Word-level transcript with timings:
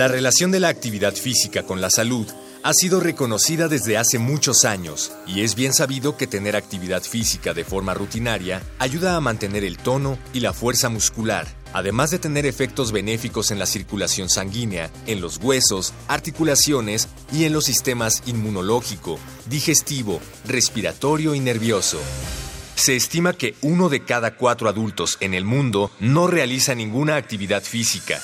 La 0.00 0.08
relación 0.08 0.50
de 0.50 0.60
la 0.60 0.68
actividad 0.68 1.14
física 1.14 1.64
con 1.64 1.82
la 1.82 1.90
salud 1.90 2.26
ha 2.62 2.72
sido 2.72 3.00
reconocida 3.00 3.68
desde 3.68 3.98
hace 3.98 4.18
muchos 4.18 4.64
años 4.64 5.12
y 5.26 5.42
es 5.42 5.54
bien 5.54 5.74
sabido 5.74 6.16
que 6.16 6.26
tener 6.26 6.56
actividad 6.56 7.02
física 7.02 7.52
de 7.52 7.64
forma 7.64 7.92
rutinaria 7.92 8.62
ayuda 8.78 9.14
a 9.14 9.20
mantener 9.20 9.62
el 9.62 9.76
tono 9.76 10.16
y 10.32 10.40
la 10.40 10.54
fuerza 10.54 10.88
muscular, 10.88 11.46
además 11.74 12.10
de 12.10 12.18
tener 12.18 12.46
efectos 12.46 12.92
benéficos 12.92 13.50
en 13.50 13.58
la 13.58 13.66
circulación 13.66 14.30
sanguínea, 14.30 14.90
en 15.06 15.20
los 15.20 15.36
huesos, 15.36 15.92
articulaciones 16.08 17.06
y 17.30 17.44
en 17.44 17.52
los 17.52 17.66
sistemas 17.66 18.22
inmunológico, 18.24 19.18
digestivo, 19.50 20.18
respiratorio 20.46 21.34
y 21.34 21.40
nervioso. 21.40 22.00
Se 22.74 22.96
estima 22.96 23.34
que 23.34 23.54
uno 23.60 23.90
de 23.90 24.02
cada 24.02 24.34
cuatro 24.34 24.70
adultos 24.70 25.18
en 25.20 25.34
el 25.34 25.44
mundo 25.44 25.90
no 26.00 26.26
realiza 26.26 26.74
ninguna 26.74 27.16
actividad 27.16 27.62
física. 27.62 28.18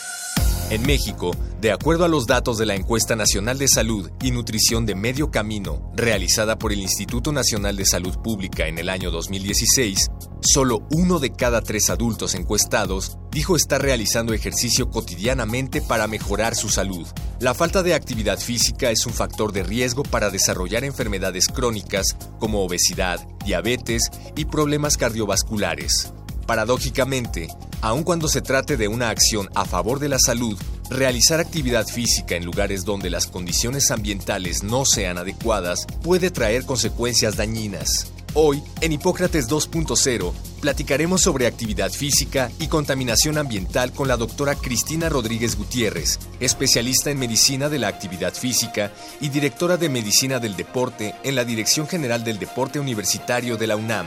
En 0.69 0.83
México, 0.83 1.31
de 1.67 1.73
acuerdo 1.73 2.05
a 2.05 2.09
los 2.09 2.29
datos 2.29 2.59
de 2.59 2.65
la 2.65 2.77
Encuesta 2.77 3.17
Nacional 3.17 3.59
de 3.59 3.67
Salud 3.67 4.09
y 4.23 4.31
Nutrición 4.31 4.87
de 4.87 4.95
Medio 4.95 5.33
Camino, 5.33 5.91
realizada 5.97 6.57
por 6.57 6.73
el 6.73 6.79
Instituto 6.79 7.33
Nacional 7.33 7.75
de 7.75 7.85
Salud 7.85 8.17
Pública 8.23 8.69
en 8.69 8.79
el 8.79 8.89
año 8.89 9.11
2016, 9.11 10.07
solo 10.43 10.87
uno 10.93 11.19
de 11.19 11.33
cada 11.33 11.63
tres 11.63 11.91
adultos 11.91 12.37
encuestados 12.37 13.19
dijo 13.33 13.57
estar 13.57 13.83
realizando 13.83 14.33
ejercicio 14.33 14.91
cotidianamente 14.91 15.83
para 15.83 16.07
mejorar 16.07 16.55
su 16.55 16.69
salud. 16.69 17.05
La 17.41 17.53
falta 17.53 17.83
de 17.83 17.95
actividad 17.95 18.39
física 18.39 18.93
es 18.93 19.05
un 19.05 19.13
factor 19.13 19.51
de 19.51 19.65
riesgo 19.65 20.05
para 20.05 20.31
desarrollar 20.31 20.85
enfermedades 20.85 21.49
crónicas 21.49 22.17
como 22.39 22.63
obesidad, 22.63 23.27
diabetes 23.45 24.13
y 24.37 24.45
problemas 24.45 24.97
cardiovasculares. 24.97 26.13
Paradójicamente, 26.47 27.49
aun 27.81 28.05
cuando 28.05 28.29
se 28.29 28.41
trate 28.41 28.77
de 28.77 28.87
una 28.87 29.11
acción 29.11 29.49
a 29.57 29.65
favor 29.65 29.99
de 29.99 30.09
la 30.09 30.19
salud, 30.21 30.57
realizar 30.91 31.41
actividad 31.41 31.87
física 31.87 32.37
en 32.37 32.45
lugares 32.45 32.85
donde 32.85 33.11
las 33.11 33.27
condiciones 33.27 33.91
ambientales 33.91 34.63
no 34.63 34.85
sean 34.85 35.19
adecuadas 35.19 35.87
puede 36.03 36.31
traer 36.31 36.65
consecuencias 36.65 37.37
dañinas. 37.37 38.13
Hoy, 38.39 38.63
en 38.83 38.93
Hipócrates 38.93 39.49
2.0, 39.49 40.31
platicaremos 40.61 41.23
sobre 41.23 41.47
actividad 41.47 41.91
física 41.91 42.51
y 42.61 42.67
contaminación 42.67 43.39
ambiental 43.39 43.93
con 43.93 44.09
la 44.09 44.19
doctora 44.19 44.55
Cristina 44.55 45.09
Rodríguez 45.09 45.57
Gutiérrez, 45.57 46.19
especialista 46.39 47.11
en 47.11 47.19
medicina 47.19 47.71
de 47.71 47.79
la 47.79 47.89
actividad 47.89 48.35
física 48.35 48.93
y 49.23 49.31
directora 49.31 49.79
de 49.79 49.89
medicina 49.89 50.39
del 50.39 50.55
deporte 50.55 51.15
en 51.25 51.35
la 51.35 51.47
Dirección 51.47 51.89
General 51.89 52.25
del 52.25 52.39
Deporte 52.39 52.79
Universitario 52.79 53.57
de 53.57 53.67
la 53.69 53.77
UNAM. 53.77 54.07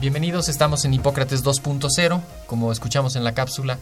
Bienvenidos, 0.00 0.48
estamos 0.48 0.84
en 0.84 0.94
Hipócrates 0.94 1.42
2.0, 1.42 2.22
como 2.46 2.70
escuchamos 2.70 3.16
en 3.16 3.24
la 3.24 3.34
cápsula. 3.34 3.80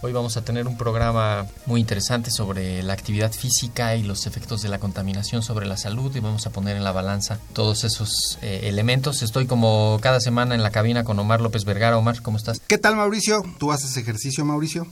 Hoy 0.00 0.12
vamos 0.12 0.38
a 0.38 0.42
tener 0.42 0.66
un 0.66 0.78
programa 0.78 1.46
muy 1.66 1.78
interesante 1.78 2.30
sobre 2.30 2.82
la 2.82 2.94
actividad 2.94 3.32
física 3.32 3.94
y 3.94 4.02
los 4.02 4.26
efectos 4.26 4.62
de 4.62 4.70
la 4.70 4.78
contaminación 4.78 5.42
sobre 5.42 5.66
la 5.66 5.76
salud 5.76 6.16
y 6.16 6.20
vamos 6.20 6.46
a 6.46 6.50
poner 6.50 6.78
en 6.78 6.84
la 6.84 6.92
balanza 6.92 7.38
todos 7.52 7.84
esos 7.84 8.38
eh, 8.40 8.60
elementos. 8.62 9.20
Estoy 9.20 9.44
como 9.44 9.98
cada 10.00 10.20
semana 10.20 10.54
en 10.54 10.62
la 10.62 10.70
cabina 10.70 11.04
con 11.04 11.18
Omar 11.18 11.42
López 11.42 11.66
Vergara. 11.66 11.98
Omar, 11.98 12.22
¿cómo 12.22 12.38
estás? 12.38 12.60
¿Qué 12.66 12.78
tal, 12.78 12.96
Mauricio? 12.96 13.42
¿Tú 13.58 13.70
haces 13.70 13.94
ejercicio, 13.98 14.46
Mauricio? 14.46 14.86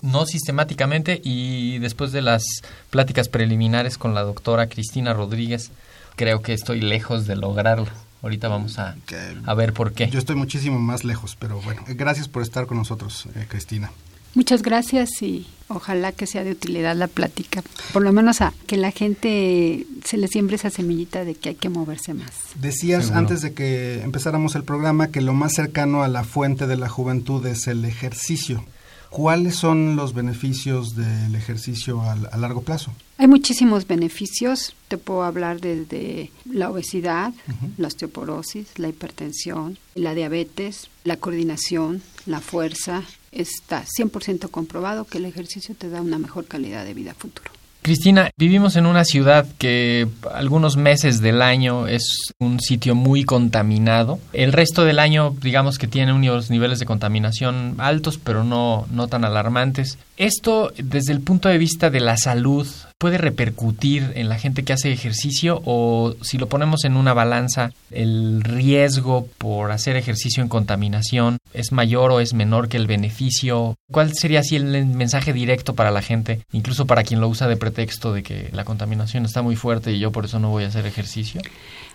No 0.00 0.24
sistemáticamente 0.24 1.20
y 1.22 1.78
después 1.78 2.10
de 2.10 2.22
las 2.22 2.42
pláticas 2.88 3.28
preliminares 3.28 3.98
con 3.98 4.14
la 4.14 4.22
doctora 4.22 4.70
Cristina 4.70 5.12
Rodríguez, 5.12 5.72
creo 6.16 6.40
que 6.40 6.54
estoy 6.54 6.80
lejos 6.80 7.26
de 7.26 7.36
lograrlo. 7.36 7.90
Ahorita 8.22 8.48
vamos 8.48 8.78
a, 8.78 8.96
a 9.44 9.54
ver 9.54 9.72
por 9.72 9.92
qué. 9.92 10.08
Yo 10.08 10.18
estoy 10.18 10.36
muchísimo 10.36 10.78
más 10.78 11.04
lejos, 11.04 11.36
pero 11.38 11.60
bueno, 11.60 11.82
gracias 11.88 12.28
por 12.28 12.42
estar 12.42 12.66
con 12.66 12.78
nosotros, 12.78 13.26
eh, 13.34 13.46
Cristina. 13.48 13.90
Muchas 14.34 14.62
gracias 14.62 15.20
y 15.20 15.46
ojalá 15.68 16.12
que 16.12 16.26
sea 16.26 16.42
de 16.42 16.52
utilidad 16.52 16.96
la 16.96 17.06
plática, 17.06 17.62
por 17.92 18.02
lo 18.02 18.12
menos 18.12 18.40
a 18.40 18.54
que 18.66 18.78
la 18.78 18.90
gente 18.90 19.86
se 20.04 20.16
le 20.16 20.26
siembre 20.28 20.56
esa 20.56 20.70
semillita 20.70 21.24
de 21.24 21.34
que 21.34 21.50
hay 21.50 21.54
que 21.56 21.68
moverse 21.68 22.14
más. 22.14 22.30
Decías 22.54 23.04
Seguro. 23.04 23.18
antes 23.18 23.42
de 23.42 23.52
que 23.52 24.00
empezáramos 24.02 24.54
el 24.54 24.64
programa 24.64 25.08
que 25.08 25.20
lo 25.20 25.34
más 25.34 25.52
cercano 25.52 26.02
a 26.02 26.08
la 26.08 26.24
fuente 26.24 26.66
de 26.66 26.76
la 26.76 26.88
juventud 26.88 27.44
es 27.46 27.66
el 27.66 27.84
ejercicio. 27.84 28.64
¿Cuáles 29.12 29.56
son 29.56 29.94
los 29.94 30.14
beneficios 30.14 30.96
del 30.96 31.34
ejercicio 31.34 32.00
a, 32.00 32.12
a 32.12 32.36
largo 32.38 32.62
plazo? 32.62 32.92
Hay 33.18 33.28
muchísimos 33.28 33.86
beneficios, 33.86 34.74
te 34.88 34.96
puedo 34.96 35.22
hablar 35.22 35.60
desde 35.60 36.32
la 36.50 36.70
obesidad, 36.70 37.34
la 37.76 37.88
osteoporosis, 37.88 38.78
la 38.78 38.88
hipertensión, 38.88 39.76
la 39.94 40.14
diabetes, 40.14 40.88
la 41.04 41.18
coordinación, 41.18 42.00
la 42.24 42.40
fuerza. 42.40 43.02
Está 43.30 43.84
100% 43.84 44.50
comprobado 44.50 45.04
que 45.04 45.18
el 45.18 45.26
ejercicio 45.26 45.74
te 45.74 45.90
da 45.90 46.00
una 46.00 46.18
mejor 46.18 46.46
calidad 46.46 46.86
de 46.86 46.94
vida 46.94 47.12
futuro. 47.12 47.50
Cristina, 47.82 48.30
vivimos 48.36 48.76
en 48.76 48.86
una 48.86 49.04
ciudad 49.04 49.44
que 49.58 50.06
algunos 50.32 50.76
meses 50.76 51.20
del 51.20 51.42
año 51.42 51.88
es 51.88 52.32
un 52.38 52.60
sitio 52.60 52.94
muy 52.94 53.24
contaminado. 53.24 54.20
El 54.32 54.52
resto 54.52 54.84
del 54.84 55.00
año, 55.00 55.34
digamos 55.42 55.78
que 55.78 55.88
tiene 55.88 56.12
unos 56.12 56.48
niveles 56.48 56.78
de 56.78 56.86
contaminación 56.86 57.74
altos, 57.78 58.18
pero 58.22 58.44
no, 58.44 58.86
no 58.92 59.08
tan 59.08 59.24
alarmantes. 59.24 59.98
Esto, 60.16 60.72
desde 60.76 61.12
el 61.12 61.22
punto 61.22 61.48
de 61.48 61.58
vista 61.58 61.90
de 61.90 61.98
la 61.98 62.16
salud, 62.16 62.68
puede 63.02 63.18
repercutir 63.18 64.12
en 64.14 64.28
la 64.28 64.38
gente 64.38 64.62
que 64.62 64.72
hace 64.72 64.92
ejercicio 64.92 65.60
o 65.64 66.14
si 66.22 66.38
lo 66.38 66.46
ponemos 66.46 66.84
en 66.84 66.96
una 66.96 67.12
balanza, 67.12 67.72
el 67.90 68.44
riesgo 68.44 69.26
por 69.38 69.72
hacer 69.72 69.96
ejercicio 69.96 70.40
en 70.40 70.48
contaminación 70.48 71.38
es 71.52 71.72
mayor 71.72 72.12
o 72.12 72.20
es 72.20 72.32
menor 72.32 72.68
que 72.68 72.76
el 72.76 72.86
beneficio. 72.86 73.74
¿Cuál 73.90 74.14
sería 74.14 74.38
así 74.38 74.54
el 74.54 74.86
mensaje 74.86 75.32
directo 75.32 75.74
para 75.74 75.90
la 75.90 76.00
gente, 76.00 76.42
incluso 76.52 76.86
para 76.86 77.02
quien 77.02 77.20
lo 77.20 77.26
usa 77.26 77.48
de 77.48 77.56
pretexto 77.56 78.12
de 78.12 78.22
que 78.22 78.50
la 78.52 78.64
contaminación 78.64 79.24
está 79.24 79.42
muy 79.42 79.56
fuerte 79.56 79.90
y 79.90 79.98
yo 79.98 80.12
por 80.12 80.26
eso 80.26 80.38
no 80.38 80.50
voy 80.50 80.62
a 80.62 80.68
hacer 80.68 80.86
ejercicio? 80.86 81.40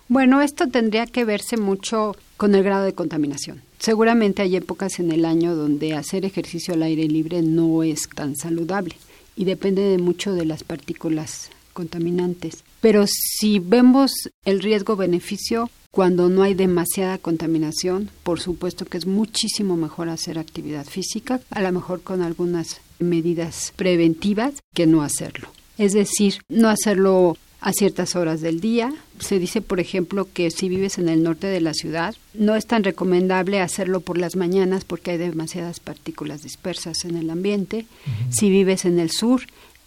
Bueno, 0.09 0.41
esto 0.41 0.67
tendría 0.67 1.05
que 1.05 1.23
verse 1.23 1.55
mucho 1.55 2.17
con 2.35 2.53
el 2.53 2.63
grado 2.63 2.83
de 2.83 2.91
contaminación. 2.91 3.61
Seguramente 3.79 4.41
hay 4.41 4.57
épocas 4.57 4.99
en 4.99 5.13
el 5.13 5.23
año 5.23 5.55
donde 5.55 5.93
hacer 5.93 6.25
ejercicio 6.25 6.73
al 6.73 6.83
aire 6.83 7.07
libre 7.07 7.41
no 7.43 7.81
es 7.83 8.09
tan 8.13 8.35
saludable 8.35 8.97
y 9.37 9.45
depende 9.45 9.83
de 9.83 9.99
mucho 9.99 10.33
de 10.33 10.43
las 10.43 10.63
partículas 10.63 11.49
contaminantes. 11.71 12.63
Pero 12.81 13.05
si 13.07 13.59
vemos 13.59 14.11
el 14.43 14.61
riesgo-beneficio, 14.61 15.69
cuando 15.91 16.27
no 16.27 16.43
hay 16.43 16.53
demasiada 16.53 17.17
contaminación, 17.17 18.09
por 18.23 18.39
supuesto 18.39 18.85
que 18.85 18.97
es 18.97 19.05
muchísimo 19.05 19.77
mejor 19.77 20.09
hacer 20.09 20.37
actividad 20.37 20.85
física, 20.85 21.39
a 21.51 21.61
lo 21.61 21.71
mejor 21.71 22.01
con 22.01 22.21
algunas 22.21 22.81
medidas 22.99 23.73
preventivas 23.75 24.55
que 24.73 24.87
no 24.87 25.03
hacerlo. 25.03 25.49
Es 25.77 25.93
decir, 25.93 26.39
no 26.49 26.69
hacerlo 26.69 27.37
a 27.67 27.73
ciertas 27.73 28.15
horas 28.15 28.39
del 28.39 28.61
día. 28.61 28.93
Se 29.19 29.39
dice, 29.39 29.61
por 29.61 29.81
ejemplo, 29.81 30.25
que 30.33 30.51
si 30.51 30.69
vives 30.69 30.97
en 30.99 31.09
el 31.09 31.21
norte 31.21 31.47
de 31.47 31.59
la 31.59 31.73
ciudad, 31.73 32.15
no 32.33 32.55
es 32.55 32.65
tan 32.65 32.85
recomendable 32.85 33.59
hacerlo 33.59 33.99
por 33.99 34.17
las 34.17 34.37
mañanas 34.37 34.85
porque 34.85 35.11
hay 35.11 35.17
demasiadas 35.17 35.81
partículas 35.81 36.43
dispersas 36.43 37.03
en 37.03 37.17
el 37.17 37.29
ambiente. 37.29 37.85
Si 38.29 38.49
vives 38.49 38.85
en 38.85 38.99
el 38.99 39.11
sur, 39.11 39.41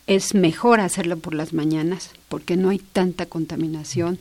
es 0.07 0.35
mejor 0.35 0.81
hacerlo 0.81 1.17
por 1.17 1.33
las 1.33 1.55
mañanas 1.55 2.11
porque 2.29 2.59
no 2.59 2.69
hay 2.69 2.81
tanta 2.81 3.25
contaminación. 3.25 4.19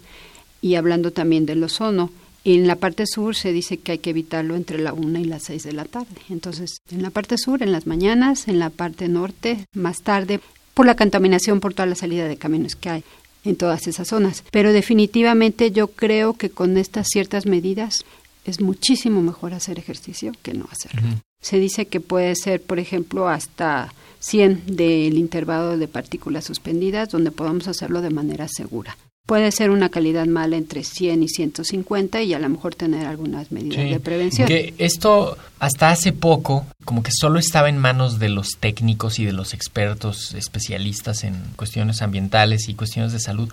Y 0.61 0.75
hablando 0.75 1.11
también 1.11 1.45
del 1.45 1.61
ozono, 1.61 2.11
en 2.45 2.65
la 2.65 2.77
parte 2.77 3.07
sur 3.07 3.35
se 3.35 3.51
dice 3.51 3.75
que 3.75 3.91
hay 3.91 3.97
que 3.97 4.11
evitarlo 4.11 4.55
entre 4.55 4.79
la 4.79 4.93
una 4.93 5.19
y 5.19 5.25
las 5.25 5.43
seis 5.43 5.63
de 5.63 5.73
la 5.73 5.83
tarde. 5.83 6.15
Entonces, 6.29 6.77
en 6.89 7.01
la 7.01 7.09
parte 7.09 7.37
sur, 7.37 7.61
en 7.61 7.73
las 7.73 7.87
mañanas, 7.87 8.47
en 8.47 8.57
la 8.57 8.69
parte 8.69 9.09
norte, 9.09 9.65
más 9.73 10.01
tarde, 10.01 10.39
por 10.73 10.85
la 10.85 10.95
contaminación, 10.95 11.59
por 11.59 11.73
toda 11.73 11.87
la 11.87 11.95
salida 11.95 12.29
de 12.29 12.37
caminos 12.37 12.77
que 12.77 12.89
hay 12.89 13.03
en 13.43 13.55
todas 13.55 13.87
esas 13.87 14.07
zonas. 14.07 14.43
Pero 14.51 14.73
definitivamente 14.73 15.71
yo 15.71 15.87
creo 15.87 16.33
que 16.33 16.49
con 16.49 16.77
estas 16.77 17.07
ciertas 17.07 17.45
medidas 17.45 18.05
es 18.45 18.61
muchísimo 18.61 19.21
mejor 19.21 19.53
hacer 19.53 19.79
ejercicio 19.79 20.31
que 20.41 20.53
no 20.53 20.67
hacerlo. 20.71 21.01
Se 21.41 21.59
dice 21.59 21.85
que 21.85 21.99
puede 21.99 22.35
ser, 22.35 22.61
por 22.61 22.79
ejemplo, 22.79 23.29
hasta 23.29 23.93
100 24.19 24.75
del 24.75 25.17
intervalo 25.17 25.77
de 25.77 25.87
partículas 25.87 26.45
suspendidas, 26.45 27.09
donde 27.09 27.31
podamos 27.31 27.67
hacerlo 27.67 28.01
de 28.01 28.09
manera 28.09 28.47
segura. 28.47 28.97
Puede 29.29 29.51
ser 29.51 29.69
una 29.69 29.89
calidad 29.89 30.25
mala 30.25 30.57
entre 30.57 30.83
100 30.83 31.21
y 31.21 31.27
150 31.29 32.23
y 32.23 32.33
a 32.33 32.39
lo 32.39 32.49
mejor 32.49 32.73
tener 32.73 33.05
algunas 33.05 33.51
medidas 33.51 33.83
Sí. 33.85 33.89
de 33.91 33.99
prevención. 33.99 34.47
Que 34.47 34.73
esto 34.79 35.37
hasta 35.59 35.91
hace 35.91 36.11
poco 36.13 36.65
como 36.83 37.03
que 37.03 37.11
solo 37.13 37.37
estaba 37.37 37.69
en 37.69 37.77
manos 37.77 38.17
de 38.17 38.29
los 38.29 38.57
técnicos 38.59 39.19
y 39.19 39.25
de 39.25 39.33
los 39.33 39.53
expertos 39.53 40.33
especialistas 40.33 41.23
en 41.23 41.35
cuestiones 41.55 42.01
ambientales 42.01 42.69
y 42.69 42.73
cuestiones 42.73 43.11
de 43.13 43.19
salud. 43.19 43.49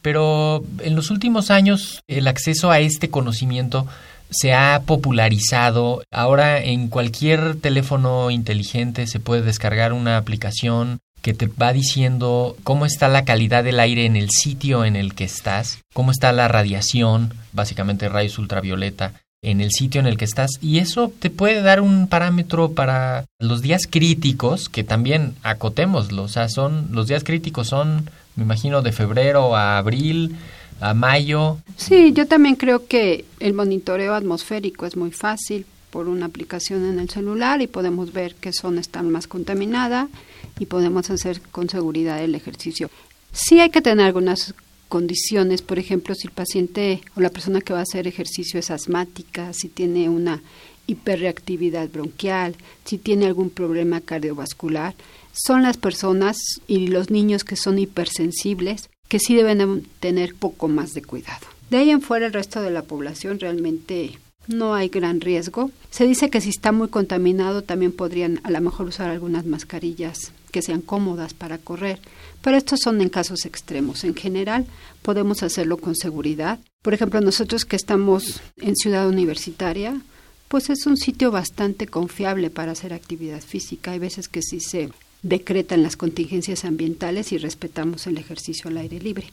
Pero 0.00 0.64
en 0.78 0.96
los 0.96 1.10
últimos 1.10 1.50
años 1.50 2.00
el 2.08 2.26
acceso 2.26 2.70
a 2.70 2.80
este 2.80 3.10
conocimiento 3.10 3.86
se 4.30 4.54
ha 4.54 4.80
popularizado. 4.86 6.02
Ahora 6.10 6.62
en 6.62 6.88
cualquier 6.88 7.56
teléfono 7.56 8.30
inteligente 8.30 9.06
se 9.06 9.20
puede 9.20 9.42
descargar 9.42 9.92
una 9.92 10.16
aplicación 10.16 11.00
que 11.22 11.34
te 11.34 11.46
va 11.46 11.72
diciendo 11.72 12.56
cómo 12.64 12.86
está 12.86 13.08
la 13.08 13.24
calidad 13.24 13.64
del 13.64 13.80
aire 13.80 14.06
en 14.06 14.16
el 14.16 14.30
sitio 14.30 14.84
en 14.84 14.96
el 14.96 15.14
que 15.14 15.24
estás, 15.24 15.80
cómo 15.92 16.10
está 16.10 16.32
la 16.32 16.48
radiación, 16.48 17.34
básicamente 17.52 18.08
rayos 18.08 18.38
ultravioleta, 18.38 19.14
en 19.42 19.60
el 19.60 19.70
sitio 19.70 20.00
en 20.00 20.06
el 20.06 20.16
que 20.16 20.24
estás. 20.24 20.58
Y 20.60 20.78
eso 20.78 21.12
te 21.18 21.30
puede 21.30 21.62
dar 21.62 21.80
un 21.80 22.08
parámetro 22.08 22.72
para 22.72 23.24
los 23.38 23.62
días 23.62 23.86
críticos, 23.88 24.68
que 24.68 24.84
también 24.84 25.34
acotémoslo. 25.42 26.24
O 26.24 26.28
sea, 26.28 26.48
son, 26.48 26.88
los 26.92 27.06
días 27.06 27.24
críticos 27.24 27.68
son, 27.68 28.10
me 28.36 28.44
imagino, 28.44 28.82
de 28.82 28.92
febrero 28.92 29.56
a 29.56 29.78
abril, 29.78 30.36
a 30.80 30.94
mayo. 30.94 31.58
Sí, 31.76 32.12
yo 32.12 32.26
también 32.26 32.56
creo 32.56 32.86
que 32.86 33.24
el 33.38 33.54
monitoreo 33.54 34.14
atmosférico 34.14 34.86
es 34.86 34.96
muy 34.96 35.10
fácil 35.10 35.66
por 35.90 36.08
una 36.08 36.26
aplicación 36.26 36.84
en 36.84 36.98
el 36.98 37.10
celular 37.10 37.62
y 37.62 37.66
podemos 37.66 38.12
ver 38.12 38.34
qué 38.34 38.52
zona 38.52 38.80
está 38.80 39.02
más 39.02 39.26
contaminada 39.26 40.08
y 40.58 40.66
podemos 40.66 41.10
hacer 41.10 41.40
con 41.40 41.68
seguridad 41.68 42.22
el 42.22 42.34
ejercicio. 42.34 42.90
Sí 43.32 43.60
hay 43.60 43.70
que 43.70 43.82
tener 43.82 44.06
algunas 44.06 44.54
condiciones, 44.88 45.62
por 45.62 45.78
ejemplo, 45.78 46.14
si 46.14 46.26
el 46.26 46.32
paciente 46.32 47.00
o 47.16 47.20
la 47.20 47.30
persona 47.30 47.60
que 47.60 47.72
va 47.72 47.78
a 47.78 47.82
hacer 47.82 48.08
ejercicio 48.08 48.58
es 48.58 48.70
asmática, 48.70 49.52
si 49.52 49.68
tiene 49.68 50.08
una 50.08 50.42
hiperreactividad 50.86 51.88
bronquial, 51.88 52.56
si 52.84 52.98
tiene 52.98 53.26
algún 53.26 53.50
problema 53.50 54.00
cardiovascular, 54.00 54.94
son 55.32 55.62
las 55.62 55.76
personas 55.76 56.36
y 56.66 56.88
los 56.88 57.10
niños 57.10 57.44
que 57.44 57.56
son 57.56 57.78
hipersensibles 57.78 58.90
que 59.08 59.20
sí 59.20 59.34
deben 59.34 59.58
de 59.58 59.82
tener 60.00 60.34
poco 60.34 60.68
más 60.68 60.92
de 60.92 61.02
cuidado. 61.02 61.46
De 61.70 61.78
ahí 61.78 61.90
en 61.90 62.02
fuera 62.02 62.26
el 62.26 62.32
resto 62.32 62.60
de 62.60 62.70
la 62.70 62.82
población 62.82 63.38
realmente 63.38 64.18
no 64.46 64.74
hay 64.74 64.88
gran 64.88 65.20
riesgo. 65.20 65.70
Se 65.90 66.06
dice 66.06 66.30
que 66.30 66.40
si 66.40 66.50
está 66.50 66.72
muy 66.72 66.88
contaminado 66.88 67.62
también 67.62 67.92
podrían 67.92 68.40
a 68.42 68.50
lo 68.50 68.60
mejor 68.60 68.86
usar 68.86 69.10
algunas 69.10 69.46
mascarillas 69.46 70.32
que 70.50 70.62
sean 70.62 70.80
cómodas 70.80 71.34
para 71.34 71.58
correr, 71.58 72.00
pero 72.42 72.56
estos 72.56 72.80
son 72.80 73.00
en 73.00 73.08
casos 73.08 73.44
extremos. 73.46 74.04
En 74.04 74.14
general 74.14 74.66
podemos 75.02 75.42
hacerlo 75.42 75.76
con 75.76 75.94
seguridad. 75.94 76.58
Por 76.82 76.94
ejemplo, 76.94 77.20
nosotros 77.20 77.64
que 77.64 77.76
estamos 77.76 78.40
en 78.56 78.76
Ciudad 78.76 79.08
Universitaria, 79.08 80.00
pues 80.48 80.70
es 80.70 80.86
un 80.86 80.96
sitio 80.96 81.30
bastante 81.30 81.86
confiable 81.86 82.50
para 82.50 82.72
hacer 82.72 82.92
actividad 82.92 83.40
física. 83.40 83.92
Hay 83.92 84.00
veces 84.00 84.28
que 84.28 84.42
sí 84.42 84.60
se 84.60 84.90
decretan 85.22 85.82
las 85.82 85.96
contingencias 85.96 86.64
ambientales 86.64 87.32
y 87.32 87.38
respetamos 87.38 88.06
el 88.06 88.18
ejercicio 88.18 88.70
al 88.70 88.78
aire 88.78 89.00
libre. 89.00 89.26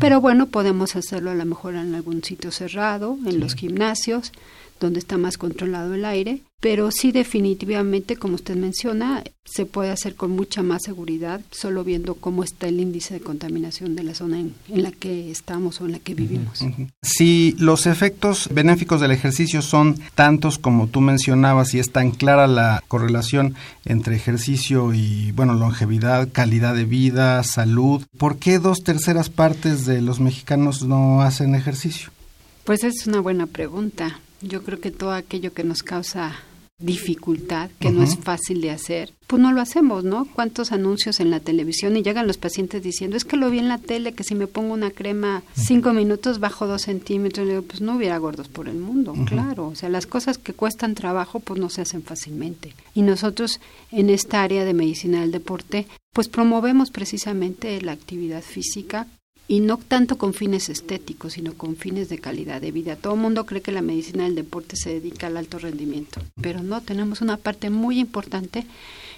Pero 0.00 0.20
bueno, 0.20 0.46
podemos 0.46 0.96
hacerlo 0.96 1.30
a 1.30 1.34
lo 1.34 1.44
mejor 1.44 1.74
en 1.74 1.94
algún 1.94 2.24
sitio 2.24 2.50
cerrado, 2.50 3.16
en 3.24 3.38
los 3.38 3.54
gimnasios, 3.54 4.32
donde 4.80 4.98
está 4.98 5.18
más 5.18 5.38
controlado 5.38 5.94
el 5.94 6.04
aire, 6.04 6.42
pero 6.60 6.90
sí 6.90 7.12
definitivamente, 7.12 8.16
como 8.16 8.34
usted 8.34 8.56
menciona, 8.56 9.22
se 9.44 9.64
puede 9.64 9.90
hacer 9.90 10.16
con 10.16 10.32
mucha 10.32 10.62
más 10.62 10.82
seguridad, 10.82 11.40
solo 11.52 11.84
viendo 11.84 12.14
cómo 12.16 12.42
está 12.42 12.66
el 12.66 12.80
índice 12.80 13.14
de 13.14 13.20
contaminación 13.20 13.94
de 13.94 14.02
la 14.02 14.14
zona 14.14 14.40
en, 14.40 14.54
en 14.68 14.82
la 14.82 14.90
que 14.90 15.30
estamos 15.30 15.80
o 15.80 15.86
en 15.86 15.92
la 15.92 15.98
que 16.00 16.14
vivimos. 16.14 16.64
Si 17.00 17.54
los 17.58 17.86
efectos 17.86 18.48
benéficos 18.52 19.00
del 19.00 19.12
ejercicio 19.12 19.62
son 19.62 20.00
tantos 20.16 20.58
como 20.58 20.88
tú 20.88 21.00
mencionabas 21.00 21.74
y 21.74 21.78
es 21.78 21.92
tan 21.92 22.10
clara 22.10 22.48
la 22.48 22.82
correlación 22.88 23.54
entre 23.84 24.16
ejercicio 24.16 24.92
y, 24.92 25.30
bueno, 25.32 25.54
longevidad, 25.54 26.28
calidad 26.32 26.74
de 26.74 26.84
vida, 26.84 27.42
salud, 27.44 28.04
¿por 28.18 28.38
qué 28.38 28.58
dos 28.58 28.82
terceras 28.82 29.30
partes 29.30 29.86
de 29.86 30.02
los 30.02 30.18
mexicanos 30.18 30.82
no 30.82 31.22
hacen 31.22 31.54
ejercicio? 31.54 32.10
Pues 32.64 32.84
es 32.84 33.06
una 33.06 33.20
buena 33.20 33.46
pregunta. 33.46 34.20
Yo 34.40 34.62
creo 34.62 34.80
que 34.80 34.90
todo 34.90 35.12
aquello 35.12 35.52
que 35.52 35.64
nos 35.64 35.82
causa 35.82 36.36
dificultad, 36.80 37.70
que 37.80 37.90
no 37.90 38.04
es 38.04 38.16
fácil 38.16 38.60
de 38.60 38.70
hacer, 38.70 39.12
pues 39.26 39.42
no 39.42 39.52
lo 39.52 39.60
hacemos, 39.60 40.04
¿no? 40.04 40.26
¿Cuántos 40.32 40.70
anuncios 40.70 41.18
en 41.18 41.30
la 41.30 41.40
televisión 41.40 41.96
y 41.96 42.04
llegan 42.04 42.28
los 42.28 42.38
pacientes 42.38 42.82
diciendo, 42.82 43.16
es 43.16 43.24
que 43.24 43.36
lo 43.36 43.50
vi 43.50 43.58
en 43.58 43.68
la 43.68 43.78
tele, 43.78 44.12
que 44.12 44.22
si 44.22 44.36
me 44.36 44.46
pongo 44.46 44.74
una 44.74 44.92
crema 44.92 45.42
cinco 45.54 45.92
minutos 45.92 46.38
bajo 46.38 46.68
dos 46.68 46.82
centímetros, 46.82 47.48
digo, 47.48 47.62
pues 47.62 47.80
no 47.80 47.96
hubiera 47.96 48.16
gordos 48.18 48.46
por 48.46 48.68
el 48.68 48.78
mundo, 48.78 49.14
claro. 49.26 49.66
O 49.66 49.74
sea, 49.74 49.88
las 49.88 50.06
cosas 50.06 50.38
que 50.38 50.52
cuestan 50.52 50.94
trabajo, 50.94 51.40
pues 51.40 51.58
no 51.58 51.68
se 51.68 51.82
hacen 51.82 52.04
fácilmente. 52.04 52.74
Y 52.94 53.02
nosotros 53.02 53.60
en 53.90 54.08
esta 54.08 54.42
área 54.44 54.64
de 54.64 54.72
medicina 54.74 55.20
del 55.20 55.32
deporte, 55.32 55.88
pues 56.12 56.28
promovemos 56.28 56.90
precisamente 56.90 57.80
la 57.82 57.92
actividad 57.92 58.42
física 58.42 59.08
y 59.48 59.60
no 59.60 59.78
tanto 59.78 60.18
con 60.18 60.34
fines 60.34 60.68
estéticos, 60.68 61.32
sino 61.32 61.54
con 61.54 61.74
fines 61.74 62.10
de 62.10 62.18
calidad 62.18 62.60
de 62.60 62.70
vida. 62.70 62.96
Todo 62.96 63.14
el 63.14 63.20
mundo 63.20 63.46
cree 63.46 63.62
que 63.62 63.72
la 63.72 63.80
medicina 63.80 64.24
del 64.24 64.34
deporte 64.34 64.76
se 64.76 64.90
dedica 64.90 65.26
al 65.26 65.38
alto 65.38 65.58
rendimiento, 65.58 66.20
pero 66.40 66.62
no, 66.62 66.82
tenemos 66.82 67.22
una 67.22 67.38
parte 67.38 67.70
muy 67.70 67.98
importante 67.98 68.66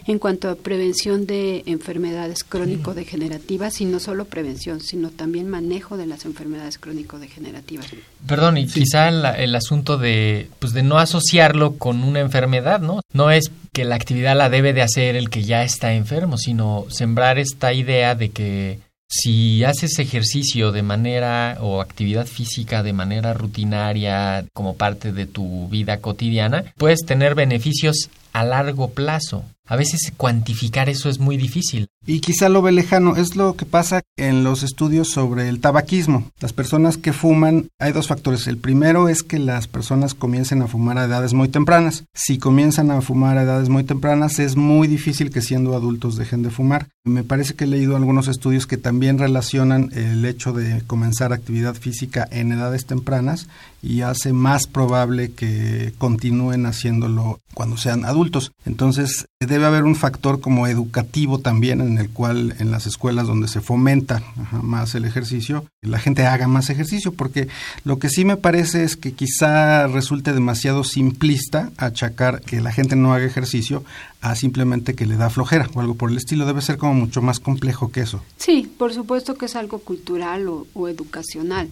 en 0.07 0.19
cuanto 0.19 0.49
a 0.49 0.55
prevención 0.55 1.27
de 1.27 1.63
enfermedades 1.67 2.45
crónico-degenerativas 2.45 3.81
y 3.81 3.85
no 3.85 3.99
solo 3.99 4.25
prevención, 4.25 4.81
sino 4.81 5.11
también 5.11 5.49
manejo 5.49 5.97
de 5.97 6.07
las 6.07 6.25
enfermedades 6.25 6.79
crónico-degenerativas. 6.79 7.87
Perdón, 8.27 8.57
y 8.57 8.67
quizá 8.67 9.09
el, 9.09 9.25
el 9.25 9.55
asunto 9.55 9.99
de, 9.99 10.49
pues 10.59 10.73
de 10.73 10.83
no 10.83 10.99
asociarlo 10.99 11.77
con 11.77 12.03
una 12.03 12.21
enfermedad, 12.21 12.81
¿no? 12.81 13.01
No 13.13 13.31
es 13.31 13.51
que 13.73 13.85
la 13.85 13.97
actividad 13.97 14.37
la 14.37 14.49
debe 14.49 14.73
de 14.73 14.83
hacer 14.83 15.17
el 15.17 15.29
que 15.29 15.43
ya 15.43 15.65
está 15.65 15.93
enfermo, 15.93 16.39
sino 16.39 16.87
sembrar 16.89 17.39
esta 17.39 17.73
idea 17.73 18.15
de 18.15 18.31
que 18.31 18.79
si 19.11 19.65
haces 19.65 19.99
ejercicio 19.99 20.71
de 20.71 20.83
manera 20.83 21.59
o 21.61 21.81
actividad 21.81 22.27
física 22.27 22.85
de 22.85 22.93
manera 22.93 23.35
rutinaria 23.35 24.45
como 24.53 24.77
parte 24.77 25.13
de 25.13 25.27
tu 25.27 25.69
vida 25.69 25.99
cotidiana, 25.99 26.73
puedes 26.77 27.05
tener 27.05 27.35
beneficios 27.35 28.09
a 28.33 28.45
largo 28.45 28.91
plazo. 28.91 29.45
A 29.71 29.77
veces 29.77 30.13
cuantificar 30.17 30.89
eso 30.89 31.09
es 31.09 31.21
muy 31.21 31.37
difícil. 31.37 31.87
Y 32.05 32.19
quizá 32.19 32.49
lo 32.49 32.61
ve 32.61 32.73
lejano, 32.73 33.15
es 33.15 33.37
lo 33.37 33.55
que 33.55 33.67
pasa 33.67 34.03
en 34.17 34.43
los 34.43 34.65
estudios 34.65 35.11
sobre 35.11 35.49
el 35.49 35.61
tabaquismo. 35.61 36.29
Las 36.41 36.53
personas 36.53 36.97
que 36.97 37.13
fuman, 37.13 37.69
hay 37.79 37.93
dos 37.93 38.09
factores. 38.09 38.49
El 38.49 38.57
primero 38.57 39.09
es 39.09 39.23
que 39.23 39.39
las 39.39 39.69
personas 39.69 40.15
comiencen 40.15 40.61
a 40.63 40.67
fumar 40.67 40.99
a 40.99 41.05
edades 41.05 41.35
muy 41.35 41.49
tempranas. 41.49 42.03
Si 42.15 42.39
comienzan 42.39 42.91
a 42.91 43.01
fumar 43.01 43.39
a 43.39 43.43
edades 43.43 43.69
muy 43.69 43.85
tempranas, 43.85 44.41
es 44.41 44.57
muy 44.57 44.89
difícil 44.89 45.31
que 45.31 45.41
siendo 45.41 45.77
adultos 45.77 46.17
dejen 46.17 46.43
de 46.43 46.51
fumar. 46.51 46.89
Me 47.05 47.23
parece 47.23 47.55
que 47.55 47.63
he 47.63 47.69
leído 47.69 47.95
algunos 47.95 48.27
estudios 48.27 48.67
que 48.67 48.77
también 48.77 49.19
relacionan 49.19 49.91
el 49.93 50.25
hecho 50.25 50.53
de 50.53 50.83
comenzar 50.85 51.33
actividad 51.33 51.77
física 51.77 52.27
en 52.33 52.51
edades 52.51 52.87
tempranas 52.87 53.47
y 53.83 54.03
hace 54.03 54.33
más 54.33 54.67
probable 54.67 55.33
que 55.33 55.93
continúen 55.99 56.67
haciéndolo 56.67 57.41
cuando 57.55 57.77
sean 57.77 58.05
adultos. 58.05 58.53
Entonces, 58.65 59.27
debe 59.41 59.67
haber 59.67 59.85
un 59.85 59.97
factor 59.97 60.41
como 60.41 60.67
educativo 60.67 61.39
también 61.39 61.81
en 61.81 61.99
el 61.99 62.11
cual 62.11 62.55
en 62.59 62.71
las 62.71 62.87
escuelas 62.87 63.27
donde 63.27 63.49
se 63.49 63.61
fomenta 63.61 64.23
más 64.63 64.95
el 64.95 65.05
ejercicio, 65.05 65.65
la 65.83 65.99
gente 65.99 66.27
haga 66.27 66.47
más 66.47 66.69
ejercicio, 66.69 67.13
porque 67.13 67.49
lo 67.85 67.99
que 67.99 68.11
sí 68.11 68.27
me 68.27 68.37
parece 68.37 68.85
es 68.85 68.99
que 68.99 69.13
quizá 69.13 69.87
resulte 69.87 70.35
demasiado 70.35 70.85
simplista 70.85 71.73
achacar 71.79 72.43
que 72.43 72.61
la 72.61 72.71
gente 72.71 72.97
no 72.97 73.15
haga 73.15 73.25
ejercicio 73.25 73.83
a 74.21 74.35
simplemente 74.35 74.95
que 74.95 75.07
le 75.07 75.17
da 75.17 75.31
flojera 75.31 75.71
o 75.73 75.81
algo 75.81 75.95
por 75.95 76.11
el 76.11 76.19
estilo. 76.19 76.45
Debe 76.45 76.61
ser 76.61 76.77
como 76.77 76.93
mucho 76.93 77.23
más 77.23 77.41
complejo 77.41 77.91
que 77.91 78.01
eso. 78.01 78.23
Sí, 78.37 78.71
por 78.77 78.93
supuesto 78.93 79.37
que 79.37 79.47
es 79.47 79.57
algo 79.57 79.79
cultural 79.79 80.49
o, 80.49 80.67
o 80.75 80.87
educacional, 80.87 81.71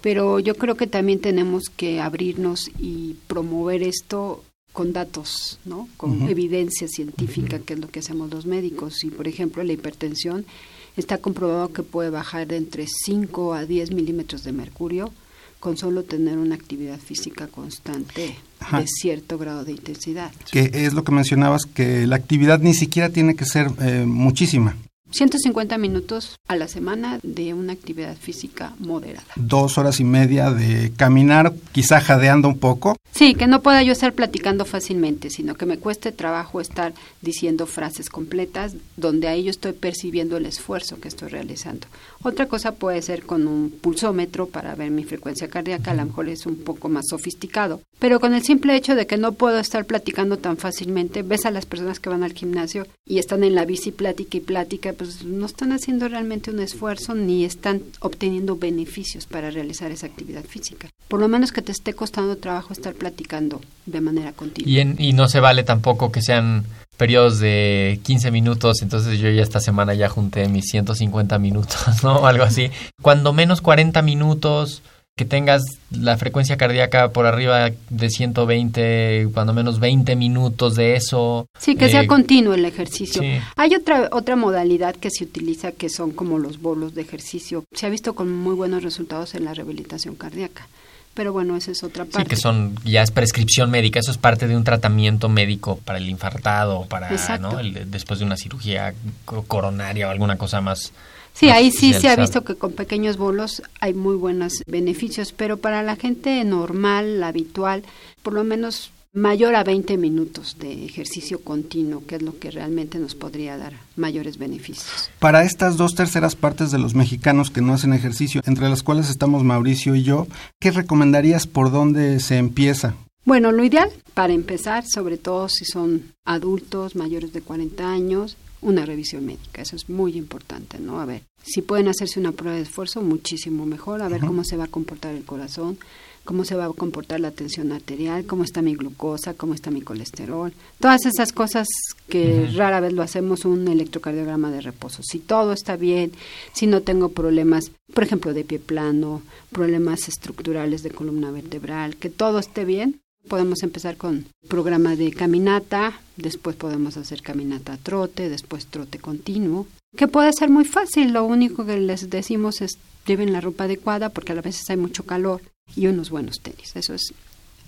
pero 0.00 0.40
yo 0.40 0.54
creo 0.54 0.76
que 0.76 0.86
también 0.86 1.20
tenemos 1.20 1.64
que 1.76 2.00
abrirnos 2.00 2.70
y 2.78 3.16
promover 3.26 3.82
esto 3.82 4.42
con 4.72 4.94
datos, 4.94 5.58
¿no? 5.66 5.88
Con 5.98 6.26
evidencia 6.30 6.88
científica, 6.88 7.58
que 7.58 7.74
es 7.74 7.78
lo 7.78 7.90
que 7.90 7.98
hacemos 7.98 8.30
los 8.30 8.46
médicos. 8.46 9.04
Y, 9.04 9.10
por 9.10 9.28
ejemplo, 9.28 9.62
la 9.62 9.74
hipertensión 9.74 10.46
está 10.96 11.18
comprobado 11.18 11.72
que 11.72 11.82
puede 11.82 12.10
bajar 12.10 12.46
de 12.46 12.56
entre 12.56 12.86
5 12.86 13.54
a 13.54 13.64
10 13.66 13.92
milímetros 13.92 14.44
de 14.44 14.52
mercurio 14.52 15.12
con 15.60 15.76
solo 15.76 16.02
tener 16.02 16.38
una 16.38 16.56
actividad 16.56 16.98
física 16.98 17.46
constante 17.46 18.36
Ajá. 18.58 18.80
de 18.80 18.86
cierto 18.88 19.38
grado 19.38 19.64
de 19.64 19.70
intensidad. 19.70 20.32
Que 20.50 20.70
es 20.74 20.92
lo 20.92 21.04
que 21.04 21.12
mencionabas, 21.12 21.66
que 21.66 22.04
la 22.06 22.16
actividad 22.16 22.58
ni 22.58 22.74
siquiera 22.74 23.10
tiene 23.10 23.36
que 23.36 23.44
ser 23.44 23.70
eh, 23.80 24.04
muchísima. 24.04 24.76
150 25.12 25.78
minutos 25.78 26.36
a 26.48 26.56
la 26.56 26.68
semana 26.68 27.20
de 27.22 27.54
una 27.54 27.72
actividad 27.72 28.16
física 28.16 28.74
moderada. 28.78 29.26
Dos 29.36 29.78
horas 29.78 30.00
y 30.00 30.04
media 30.04 30.50
de 30.50 30.92
caminar, 30.96 31.52
quizá 31.72 32.00
jadeando 32.00 32.48
un 32.48 32.58
poco. 32.58 32.96
Sí, 33.12 33.34
que 33.34 33.46
no 33.46 33.60
pueda 33.62 33.82
yo 33.82 33.92
estar 33.92 34.14
platicando 34.14 34.64
fácilmente, 34.64 35.28
sino 35.28 35.54
que 35.54 35.66
me 35.66 35.78
cueste 35.78 36.12
trabajo 36.12 36.60
estar 36.60 36.94
diciendo 37.20 37.66
frases 37.66 38.08
completas 38.08 38.74
donde 38.96 39.28
ahí 39.28 39.44
yo 39.44 39.50
estoy 39.50 39.72
percibiendo 39.72 40.38
el 40.38 40.46
esfuerzo 40.46 40.98
que 40.98 41.08
estoy 41.08 41.28
realizando. 41.28 41.86
Otra 42.22 42.46
cosa 42.46 42.72
puede 42.72 43.02
ser 43.02 43.24
con 43.24 43.46
un 43.46 43.70
pulsómetro 43.70 44.46
para 44.46 44.74
ver 44.74 44.90
mi 44.90 45.04
frecuencia 45.04 45.48
cardíaca, 45.48 45.90
a 45.90 45.94
lo 45.94 46.06
mejor 46.06 46.28
es 46.28 46.46
un 46.46 46.56
poco 46.56 46.88
más 46.88 47.06
sofisticado, 47.08 47.82
pero 47.98 48.18
con 48.18 48.32
el 48.34 48.42
simple 48.42 48.76
hecho 48.76 48.94
de 48.94 49.06
que 49.06 49.16
no 49.16 49.32
puedo 49.32 49.58
estar 49.58 49.84
platicando 49.84 50.38
tan 50.38 50.56
fácilmente, 50.56 51.22
ves 51.22 51.44
a 51.46 51.50
las 51.50 51.66
personas 51.66 52.00
que 52.00 52.08
van 52.08 52.22
al 52.22 52.32
gimnasio 52.32 52.86
y 53.06 53.18
están 53.18 53.44
en 53.44 53.54
la 53.54 53.64
bici 53.64 53.90
plática 53.90 54.38
y 54.38 54.40
plática, 54.40 54.92
pues 55.02 55.24
no 55.24 55.46
están 55.46 55.72
haciendo 55.72 56.08
realmente 56.08 56.50
un 56.50 56.60
esfuerzo 56.60 57.14
ni 57.14 57.44
están 57.44 57.82
obteniendo 58.00 58.56
beneficios 58.56 59.26
para 59.26 59.50
realizar 59.50 59.90
esa 59.90 60.06
actividad 60.06 60.44
física. 60.44 60.88
Por 61.08 61.20
lo 61.20 61.28
menos 61.28 61.52
que 61.52 61.62
te 61.62 61.72
esté 61.72 61.94
costando 61.94 62.36
trabajo 62.36 62.72
estar 62.72 62.94
platicando 62.94 63.60
de 63.86 64.00
manera 64.00 64.32
continua. 64.32 64.70
Y, 64.70 65.08
y 65.08 65.12
no 65.12 65.28
se 65.28 65.40
vale 65.40 65.64
tampoco 65.64 66.12
que 66.12 66.22
sean 66.22 66.64
periodos 66.96 67.40
de 67.40 67.98
15 68.04 68.30
minutos, 68.30 68.82
entonces 68.82 69.18
yo 69.18 69.28
ya 69.30 69.42
esta 69.42 69.60
semana 69.60 69.94
ya 69.94 70.08
junté 70.08 70.48
mis 70.48 70.66
150 70.66 71.38
minutos, 71.38 71.76
¿no? 72.04 72.26
Algo 72.26 72.44
así. 72.44 72.70
Cuando 73.00 73.32
menos 73.32 73.60
40 73.60 74.02
minutos, 74.02 74.82
que 75.16 75.24
tengas 75.26 75.62
la 75.90 76.16
frecuencia 76.16 76.56
cardíaca 76.56 77.12
por 77.12 77.26
arriba 77.26 77.70
de 77.90 78.10
120, 78.10 79.28
cuando 79.34 79.52
menos 79.52 79.78
20 79.78 80.16
minutos 80.16 80.74
de 80.74 80.96
eso. 80.96 81.46
Sí, 81.58 81.76
que 81.76 81.90
sea 81.90 82.02
eh, 82.02 82.06
continuo 82.06 82.54
el 82.54 82.64
ejercicio. 82.64 83.22
Hay 83.56 83.74
otra 83.74 84.08
otra 84.12 84.36
modalidad 84.36 84.96
que 84.96 85.10
se 85.10 85.24
utiliza 85.24 85.72
que 85.72 85.90
son 85.90 86.12
como 86.12 86.38
los 86.38 86.60
bolos 86.60 86.94
de 86.94 87.02
ejercicio. 87.02 87.64
Se 87.72 87.86
ha 87.86 87.90
visto 87.90 88.14
con 88.14 88.34
muy 88.34 88.54
buenos 88.54 88.82
resultados 88.82 89.34
en 89.34 89.44
la 89.44 89.54
rehabilitación 89.54 90.14
cardíaca. 90.14 90.66
Pero 91.14 91.34
bueno, 91.34 91.56
esa 91.56 91.72
es 91.72 91.82
otra 91.82 92.06
parte. 92.06 92.22
Sí, 92.22 92.24
que 92.24 92.36
son, 92.36 92.74
ya 92.84 93.02
es 93.02 93.10
prescripción 93.10 93.70
médica, 93.70 94.00
eso 94.00 94.10
es 94.10 94.16
parte 94.16 94.48
de 94.48 94.56
un 94.56 94.64
tratamiento 94.64 95.28
médico 95.28 95.78
para 95.84 95.98
el 95.98 96.08
infartado, 96.08 96.86
para, 96.86 97.10
¿no? 97.38 97.58
después 97.84 98.18
de 98.18 98.24
una 98.24 98.38
cirugía 98.38 98.94
coronaria 99.26 100.08
o 100.08 100.10
alguna 100.10 100.38
cosa 100.38 100.62
más. 100.62 100.92
Sí, 101.34 101.48
ahí 101.48 101.70
sí 101.70 101.92
se 101.94 102.08
ha 102.08 102.16
visto 102.16 102.44
que 102.44 102.54
con 102.54 102.72
pequeños 102.72 103.16
bolos 103.16 103.62
hay 103.80 103.94
muy 103.94 104.16
buenos 104.16 104.62
beneficios, 104.66 105.32
pero 105.32 105.56
para 105.56 105.82
la 105.82 105.96
gente 105.96 106.44
normal, 106.44 107.22
habitual, 107.22 107.82
por 108.22 108.34
lo 108.34 108.44
menos 108.44 108.90
mayor 109.14 109.54
a 109.54 109.64
20 109.64 109.98
minutos 109.98 110.56
de 110.58 110.86
ejercicio 110.86 111.40
continuo, 111.42 112.04
que 112.06 112.16
es 112.16 112.22
lo 112.22 112.38
que 112.38 112.50
realmente 112.50 112.98
nos 112.98 113.14
podría 113.14 113.58
dar 113.58 113.74
mayores 113.94 114.38
beneficios. 114.38 115.10
Para 115.18 115.44
estas 115.44 115.76
dos 115.76 115.94
terceras 115.94 116.34
partes 116.34 116.70
de 116.70 116.78
los 116.78 116.94
mexicanos 116.94 117.50
que 117.50 117.60
no 117.60 117.74
hacen 117.74 117.92
ejercicio, 117.92 118.40
entre 118.46 118.70
las 118.70 118.82
cuales 118.82 119.10
estamos 119.10 119.44
Mauricio 119.44 119.94
y 119.94 120.02
yo, 120.02 120.26
¿qué 120.58 120.70
recomendarías 120.70 121.46
por 121.46 121.70
dónde 121.70 122.20
se 122.20 122.38
empieza? 122.38 122.94
Bueno, 123.24 123.52
lo 123.52 123.64
ideal 123.64 123.90
para 124.14 124.32
empezar, 124.32 124.84
sobre 124.86 125.18
todo 125.18 125.48
si 125.48 125.64
son 125.64 126.12
adultos 126.24 126.96
mayores 126.96 127.32
de 127.32 127.42
40 127.42 127.88
años, 127.88 128.36
una 128.62 128.86
revisión 128.86 129.26
médica. 129.26 129.62
Eso 129.62 129.76
es 129.76 129.88
muy 129.90 130.16
importante, 130.16 130.78
¿no? 130.78 131.00
A 131.00 131.04
ver, 131.04 131.22
si 131.42 131.60
pueden 131.62 131.88
hacerse 131.88 132.18
una 132.20 132.32
prueba 132.32 132.56
de 132.56 132.62
esfuerzo, 132.62 133.02
muchísimo 133.02 133.66
mejor, 133.66 134.02
a 134.02 134.08
ver 134.08 134.20
cómo 134.20 134.44
se 134.44 134.56
va 134.56 134.64
a 134.64 134.68
comportar 134.68 135.14
el 135.14 135.24
corazón, 135.24 135.76
cómo 136.24 136.44
se 136.44 136.54
va 136.54 136.66
a 136.66 136.72
comportar 136.72 137.20
la 137.20 137.32
tensión 137.32 137.72
arterial, 137.72 138.24
cómo 138.26 138.44
está 138.44 138.62
mi 138.62 138.74
glucosa, 138.74 139.34
cómo 139.34 139.54
está 139.54 139.70
mi 139.70 139.80
colesterol, 139.80 140.52
todas 140.78 141.04
esas 141.04 141.32
cosas 141.32 141.66
que 142.08 142.48
rara 142.54 142.80
vez 142.80 142.92
lo 142.92 143.02
hacemos 143.02 143.44
un 143.44 143.66
electrocardiograma 143.66 144.50
de 144.50 144.60
reposo. 144.60 145.02
Si 145.02 145.18
todo 145.18 145.52
está 145.52 145.76
bien, 145.76 146.12
si 146.52 146.66
no 146.66 146.82
tengo 146.82 147.08
problemas, 147.10 147.72
por 147.92 148.04
ejemplo, 148.04 148.32
de 148.34 148.44
pie 148.44 148.60
plano, 148.60 149.22
problemas 149.50 150.08
estructurales 150.08 150.82
de 150.82 150.90
columna 150.90 151.30
vertebral, 151.32 151.96
que 151.96 152.10
todo 152.10 152.38
esté 152.38 152.64
bien, 152.64 153.00
podemos 153.28 153.62
empezar 153.62 153.96
con 153.96 154.26
programa 154.48 154.96
de 154.96 155.12
caminata, 155.12 156.00
después 156.16 156.56
podemos 156.56 156.96
hacer 156.96 157.22
caminata 157.22 157.76
trote, 157.76 158.28
después 158.28 158.66
trote 158.66 158.98
continuo, 158.98 159.66
que 159.96 160.08
puede 160.08 160.32
ser 160.32 160.50
muy 160.50 160.64
fácil, 160.64 161.12
lo 161.12 161.24
único 161.24 161.66
que 161.66 161.78
les 161.78 162.10
decimos 162.10 162.60
es 162.60 162.78
lleven 163.06 163.32
la 163.32 163.40
ropa 163.40 163.64
adecuada 163.64 164.10
porque 164.10 164.32
a 164.32 164.40
veces 164.40 164.68
hay 164.70 164.76
mucho 164.76 165.04
calor 165.04 165.42
y 165.74 165.86
unos 165.86 166.10
buenos 166.10 166.40
tenis. 166.40 166.72
Eso 166.74 166.94
es 166.94 167.12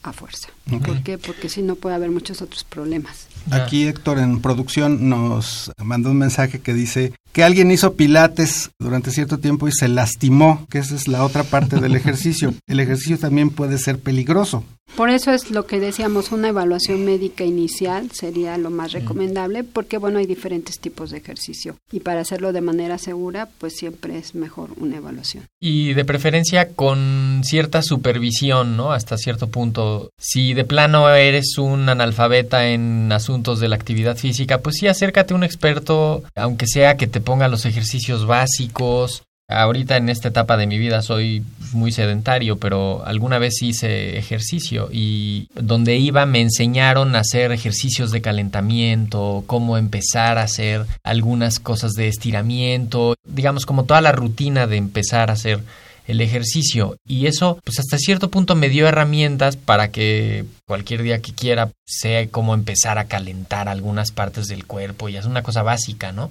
a 0.03 0.13
fuerza. 0.13 0.49
¿Por 0.85 1.03
qué? 1.03 1.19
Porque 1.19 1.49
si 1.49 1.63
no 1.63 1.77
puede 1.77 1.95
haber 1.95 2.11
muchos 2.11 2.43
otros 2.43 2.63
problemas. 2.65 3.27
Aquí 3.51 3.87
Héctor 3.87 4.19
en 4.19 4.41
producción 4.41 5.09
nos 5.09 5.73
mandó 5.83 6.11
un 6.11 6.19
mensaje 6.19 6.61
que 6.61 6.75
dice 6.75 7.15
que 7.35 7.43
alguien 7.43 7.73
hizo 7.73 7.95
pilates 7.95 8.71
durante 8.79 9.11
cierto 9.11 9.39
tiempo 9.39 9.67
y 9.67 9.73
se 9.73 9.89
lastimó, 9.89 10.67
que 10.71 10.79
esa 10.79 10.95
es 10.95 11.09
la 11.09 11.25
otra 11.25 11.43
parte 11.43 11.81
del 11.81 11.97
ejercicio. 11.97 12.55
El 12.69 12.79
ejercicio 12.79 13.19
también 13.19 13.51
puede 13.51 13.77
ser 13.77 13.99
peligroso. 13.99 14.65
Por 14.97 15.11
eso 15.11 15.33
es 15.33 15.51
lo 15.51 15.67
que 15.67 15.81
decíamos, 15.81 16.31
una 16.31 16.51
evaluación 16.51 17.05
médica 17.05 17.43
inicial 17.43 18.13
sería 18.13 18.57
lo 18.59 18.71
más 18.71 18.93
recomendable, 18.93 19.65
porque 19.65 19.99
bueno, 19.99 20.21
hay 20.21 20.27
diferentes 20.27 20.79
tipos 20.79 21.11
de 21.11 21.19
ejercicio 21.19 21.75
y 21.91 21.99
para 21.99 22.21
hacerlo 22.21 22.53
de 22.53 22.61
manera 22.61 22.97
segura, 22.99 23.49
pues 23.59 23.75
siempre 23.75 24.19
es 24.19 24.37
mejor 24.37 24.71
una 24.77 24.99
evaluación. 24.99 25.47
Y 25.59 25.95
de 25.95 26.05
preferencia 26.05 26.69
con 26.69 27.41
cierta 27.43 27.83
supervisión, 27.83 28.77
¿no? 28.77 28.93
Hasta 28.93 29.19
cierto 29.19 29.49
punto. 29.49 30.11
Si 30.17 30.55
de 30.55 30.65
plano 30.65 31.09
eres 31.11 31.59
un 31.59 31.89
analfabeta 31.89 32.69
en 32.69 33.11
asuntos 33.11 33.59
de 33.59 33.69
la 33.69 33.75
actividad 33.75 34.17
física, 34.17 34.59
pues 34.59 34.77
sí, 34.77 34.87
acércate 34.87 35.35
a 35.35 35.37
un 35.37 35.45
experto, 35.45 36.23
aunque 36.37 36.69
sea 36.69 36.97
que 36.97 37.09
te 37.09 37.21
ponga 37.25 37.49
los 37.49 37.67
ejercicios 37.67 38.27
básicos, 38.27 39.25
Ahorita 39.47 39.99
en 39.99 40.09
esta 40.09 40.29
etapa 40.29 40.57
de 40.57 40.67
mi 40.67 40.79
vida 40.79 41.03
soy 41.03 41.45
muy 41.73 41.93
sedentario, 41.93 42.57
pero 42.57 43.05
alguna 43.05 43.39
vez 43.39 43.61
hice 43.61 44.17
ejercicio 44.17 44.89
y 44.91 45.49
donde 45.55 45.97
iba 45.99 46.25
me 46.25 46.41
enseñaron 46.41 47.15
a 47.15 47.21
hacer 47.21 47.53
ejercicios 47.53 48.11
de 48.11 48.23
calentamiento, 48.23 49.45
cómo 49.47 49.77
empezar 49.77 50.39
a 50.39 50.45
hacer 50.45 50.87
algunas 51.03 51.61
cosas 51.61 51.93
de 51.93 52.09
estiramiento, 52.09 53.17
digamos 53.23 53.67
como 53.67 53.85
toda 53.85 54.01
la 54.01 54.13
rutina 54.13 54.67
de 54.67 54.79
empezar 54.79 55.29
a 55.29 55.35
hacer 55.35 55.61
el 56.07 56.23
ejercicio 56.23 56.97
y 57.07 57.27
eso 57.27 57.59
pues 57.65 57.79
hasta 57.79 57.99
cierto 57.99 58.31
punto 58.31 58.55
me 58.55 58.69
dio 58.71 58.87
herramientas 58.87 59.57
para 59.57 59.91
que 59.91 60.45
cualquier 60.67 61.03
día 61.03 61.21
que 61.21 61.33
quiera 61.33 61.71
sé 61.87 62.29
cómo 62.31 62.55
empezar 62.55 62.99
a 62.99 63.07
calentar 63.07 63.69
algunas 63.69 64.11
partes 64.11 64.47
del 64.47 64.67
cuerpo 64.67 65.11
y 65.11 65.17
es 65.17 65.27
una 65.27 65.43
cosa 65.43 65.63
básica, 65.63 66.13
¿no? 66.13 66.31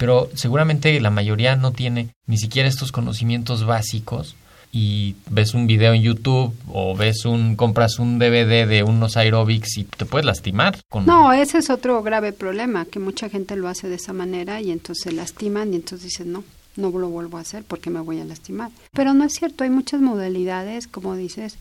Pero 0.00 0.30
seguramente 0.32 0.98
la 0.98 1.10
mayoría 1.10 1.56
no 1.56 1.72
tiene 1.72 2.14
ni 2.26 2.38
siquiera 2.38 2.66
estos 2.66 2.90
conocimientos 2.90 3.66
básicos 3.66 4.34
y 4.72 5.14
ves 5.28 5.52
un 5.52 5.66
video 5.66 5.92
en 5.92 6.00
YouTube 6.00 6.54
o 6.72 6.96
ves 6.96 7.26
un 7.26 7.54
compras 7.54 7.98
un 7.98 8.18
DVD 8.18 8.66
de 8.66 8.82
unos 8.82 9.18
aerobics 9.18 9.76
y 9.76 9.84
te 9.84 10.06
puedes 10.06 10.24
lastimar. 10.24 10.78
No, 11.04 11.34
ese 11.34 11.58
es 11.58 11.68
otro 11.68 12.02
grave 12.02 12.32
problema, 12.32 12.86
que 12.86 12.98
mucha 12.98 13.28
gente 13.28 13.56
lo 13.56 13.68
hace 13.68 13.90
de 13.90 13.96
esa 13.96 14.14
manera 14.14 14.62
y 14.62 14.70
entonces 14.70 15.04
se 15.04 15.12
lastiman 15.12 15.74
y 15.74 15.76
entonces 15.76 16.04
dicen 16.04 16.32
no, 16.32 16.44
no 16.76 16.88
lo 16.90 17.10
vuelvo 17.10 17.36
a 17.36 17.42
hacer 17.42 17.64
porque 17.64 17.90
me 17.90 18.00
voy 18.00 18.20
a 18.20 18.24
lastimar. 18.24 18.70
Pero 18.92 19.12
no 19.12 19.24
es 19.24 19.34
cierto, 19.34 19.64
hay 19.64 19.70
muchas 19.70 20.00
modalidades, 20.00 20.86
como 20.86 21.14
dices, 21.14 21.58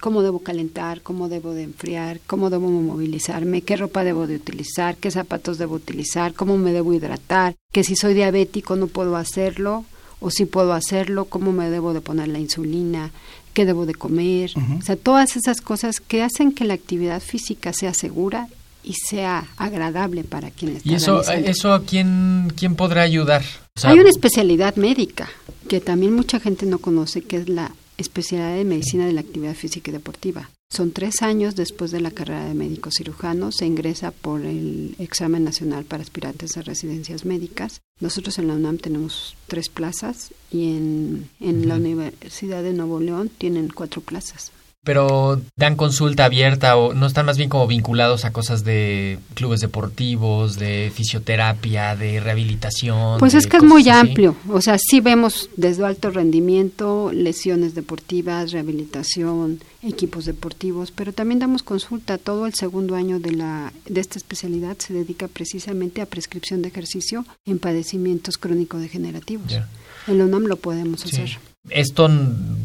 cómo 0.00 0.22
debo 0.22 0.40
calentar, 0.40 1.02
cómo 1.02 1.28
debo 1.28 1.52
de 1.52 1.62
enfriar, 1.62 2.20
cómo 2.26 2.50
debo 2.50 2.68
movilizarme, 2.70 3.62
qué 3.62 3.76
ropa 3.76 4.02
debo 4.02 4.26
de 4.26 4.36
utilizar, 4.36 4.96
qué 4.96 5.10
zapatos 5.10 5.58
debo 5.58 5.74
utilizar, 5.76 6.32
cómo 6.32 6.56
me 6.56 6.72
debo 6.72 6.92
hidratar, 6.94 7.54
que 7.70 7.84
si 7.84 7.94
soy 7.94 8.14
diabético 8.14 8.76
no 8.76 8.86
puedo 8.86 9.16
hacerlo 9.16 9.84
o 10.20 10.30
si 10.30 10.46
puedo 10.46 10.72
hacerlo, 10.72 11.26
cómo 11.26 11.52
me 11.52 11.70
debo 11.70 11.92
de 11.92 12.00
poner 12.00 12.28
la 12.28 12.38
insulina, 12.38 13.10
qué 13.54 13.64
debo 13.64 13.86
de 13.86 13.94
comer, 13.94 14.52
o 14.78 14.82
sea, 14.82 14.96
todas 14.96 15.36
esas 15.36 15.60
cosas 15.60 16.00
que 16.00 16.22
hacen 16.22 16.52
que 16.52 16.64
la 16.64 16.74
actividad 16.74 17.20
física 17.20 17.72
sea 17.72 17.94
segura 17.94 18.48
y 18.82 18.94
sea 18.94 19.46
agradable 19.56 20.24
para 20.24 20.50
quien 20.50 20.76
está 20.76 20.88
¿Y 20.88 20.94
eso, 20.94 21.22
eso 21.22 21.72
a 21.72 21.82
quién, 21.82 22.52
quién 22.56 22.76
podrá 22.76 23.02
ayudar? 23.02 23.42
Hay 23.82 23.98
una 23.98 24.08
especialidad 24.08 24.76
médica 24.76 25.28
que 25.68 25.80
también 25.80 26.14
mucha 26.14 26.40
gente 26.40 26.66
no 26.66 26.78
conoce, 26.78 27.22
que 27.22 27.36
es 27.36 27.48
la 27.48 27.72
especialidad 28.00 28.56
de 28.56 28.64
medicina 28.64 29.06
de 29.06 29.12
la 29.12 29.20
actividad 29.20 29.54
física 29.54 29.90
y 29.90 29.92
deportiva. 29.92 30.50
Son 30.72 30.92
tres 30.92 31.22
años 31.22 31.56
después 31.56 31.90
de 31.90 32.00
la 32.00 32.12
carrera 32.12 32.44
de 32.44 32.54
médico 32.54 32.90
cirujano, 32.92 33.50
se 33.50 33.66
ingresa 33.66 34.12
por 34.12 34.40
el 34.42 34.94
examen 34.98 35.42
nacional 35.42 35.84
para 35.84 36.02
aspirantes 36.02 36.56
a 36.56 36.62
residencias 36.62 37.24
médicas. 37.24 37.80
Nosotros 37.98 38.38
en 38.38 38.46
la 38.46 38.54
UNAM 38.54 38.78
tenemos 38.78 39.36
tres 39.48 39.68
plazas 39.68 40.32
y 40.52 40.76
en, 40.76 41.28
en 41.40 41.68
la 41.68 41.76
Universidad 41.76 42.62
de 42.62 42.72
Nuevo 42.72 43.00
León 43.00 43.30
tienen 43.36 43.68
cuatro 43.68 44.00
plazas. 44.00 44.52
Pero 44.82 45.40
dan 45.56 45.76
consulta 45.76 46.24
abierta 46.24 46.76
o 46.76 46.94
no 46.94 47.06
están 47.06 47.26
más 47.26 47.36
bien 47.36 47.50
como 47.50 47.66
vinculados 47.66 48.24
a 48.24 48.32
cosas 48.32 48.64
de 48.64 49.18
clubes 49.34 49.60
deportivos, 49.60 50.56
de 50.58 50.90
fisioterapia, 50.94 51.94
de 51.96 52.18
rehabilitación. 52.20 53.18
Pues 53.18 53.34
es 53.34 53.46
que 53.46 53.58
es 53.58 53.62
muy 53.62 53.82
así. 53.82 53.90
amplio, 54.08 54.36
o 54.48 54.60
sea, 54.62 54.78
sí 54.78 55.00
vemos 55.00 55.50
desde 55.56 55.84
alto 55.84 56.10
rendimiento, 56.10 57.10
lesiones 57.12 57.74
deportivas, 57.74 58.52
rehabilitación, 58.52 59.60
equipos 59.82 60.24
deportivos, 60.24 60.90
pero 60.92 61.12
también 61.12 61.40
damos 61.40 61.62
consulta. 61.62 62.16
Todo 62.16 62.46
el 62.46 62.54
segundo 62.54 62.94
año 62.96 63.20
de, 63.20 63.32
la, 63.32 63.72
de 63.86 64.00
esta 64.00 64.18
especialidad 64.18 64.78
se 64.78 64.94
dedica 64.94 65.28
precisamente 65.28 66.00
a 66.00 66.06
prescripción 66.06 66.62
de 66.62 66.68
ejercicio 66.68 67.26
en 67.44 67.58
padecimientos 67.58 68.38
crónico-degenerativos. 68.38 69.48
Ya. 69.50 69.68
En 70.06 70.16
la 70.18 70.24
UNAM 70.24 70.44
lo 70.46 70.56
podemos 70.56 71.02
Sí. 71.02 71.08
hacer. 71.16 71.49
Esto 71.68 72.08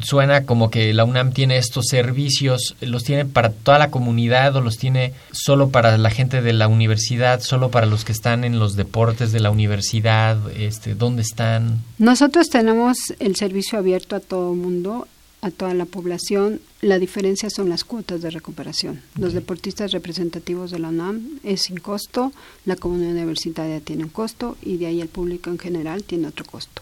suena 0.01 0.45
como 0.45 0.71
que 0.71 0.93
la 0.93 1.03
UNAM 1.03 1.33
tiene 1.33 1.57
estos 1.57 1.87
servicios, 1.87 2.75
¿los 2.79 3.03
tiene 3.03 3.25
para 3.25 3.51
toda 3.51 3.77
la 3.77 3.91
comunidad 3.91 4.55
o 4.55 4.61
los 4.61 4.77
tiene 4.77 5.13
solo 5.31 5.69
para 5.69 5.97
la 5.97 6.09
gente 6.09 6.41
de 6.41 6.53
la 6.53 6.69
universidad, 6.69 7.41
solo 7.41 7.69
para 7.71 7.87
los 7.87 8.05
que 8.05 8.13
están 8.13 8.45
en 8.45 8.57
los 8.57 8.75
deportes 8.75 9.33
de 9.33 9.41
la 9.41 9.51
universidad? 9.51 10.37
Este, 10.57 10.95
¿Dónde 10.95 11.23
están? 11.23 11.83
Nosotros 11.97 12.49
tenemos 12.49 12.97
el 13.19 13.35
servicio 13.35 13.77
abierto 13.77 14.15
a 14.15 14.21
todo 14.21 14.53
el 14.53 14.59
mundo, 14.59 15.07
a 15.41 15.51
toda 15.51 15.73
la 15.73 15.85
población. 15.85 16.61
La 16.81 16.97
diferencia 16.97 17.49
son 17.49 17.67
las 17.69 17.83
cuotas 17.83 18.21
de 18.21 18.31
recuperación. 18.31 19.01
Los 19.17 19.33
deportistas 19.33 19.91
representativos 19.91 20.71
de 20.71 20.79
la 20.79 20.87
UNAM 20.87 21.39
es 21.43 21.63
sin 21.63 21.77
costo, 21.77 22.31
la 22.63 22.77
comunidad 22.77 23.11
universitaria 23.11 23.81
tiene 23.81 24.05
un 24.05 24.09
costo 24.09 24.57
y 24.61 24.77
de 24.77 24.87
ahí 24.87 25.01
el 25.01 25.09
público 25.09 25.49
en 25.49 25.59
general 25.59 26.03
tiene 26.03 26.27
otro 26.27 26.45
costo. 26.45 26.81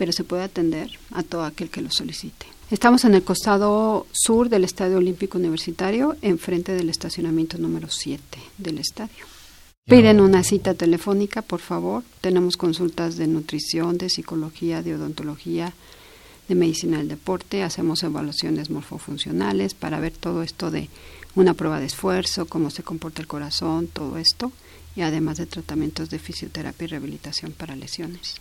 Pero 0.00 0.12
se 0.12 0.24
puede 0.24 0.44
atender 0.44 0.88
a 1.10 1.22
todo 1.22 1.44
aquel 1.44 1.68
que 1.68 1.82
lo 1.82 1.90
solicite. 1.90 2.46
Estamos 2.70 3.04
en 3.04 3.14
el 3.14 3.22
costado 3.22 4.06
sur 4.12 4.48
del 4.48 4.64
Estadio 4.64 4.96
Olímpico 4.96 5.36
Universitario, 5.36 6.16
enfrente 6.22 6.72
del 6.72 6.88
estacionamiento 6.88 7.58
número 7.58 7.88
7 7.90 8.22
del 8.56 8.78
estadio. 8.78 9.26
Piden 9.84 10.22
una 10.22 10.42
cita 10.42 10.72
telefónica, 10.72 11.42
por 11.42 11.60
favor. 11.60 12.02
Tenemos 12.22 12.56
consultas 12.56 13.18
de 13.18 13.26
nutrición, 13.26 13.98
de 13.98 14.08
psicología, 14.08 14.82
de 14.82 14.94
odontología, 14.94 15.74
de 16.48 16.54
medicina 16.54 16.96
del 16.96 17.08
deporte. 17.08 17.62
Hacemos 17.62 18.02
evaluaciones 18.02 18.70
morfofuncionales 18.70 19.74
para 19.74 20.00
ver 20.00 20.14
todo 20.14 20.42
esto 20.42 20.70
de 20.70 20.88
una 21.34 21.52
prueba 21.52 21.78
de 21.78 21.84
esfuerzo, 21.84 22.46
cómo 22.46 22.70
se 22.70 22.82
comporta 22.82 23.20
el 23.20 23.28
corazón, 23.28 23.86
todo 23.86 24.16
esto. 24.16 24.50
Y 24.96 25.02
además 25.02 25.36
de 25.36 25.44
tratamientos 25.44 26.08
de 26.08 26.18
fisioterapia 26.18 26.86
y 26.86 26.88
rehabilitación 26.88 27.52
para 27.52 27.76
lesiones. 27.76 28.40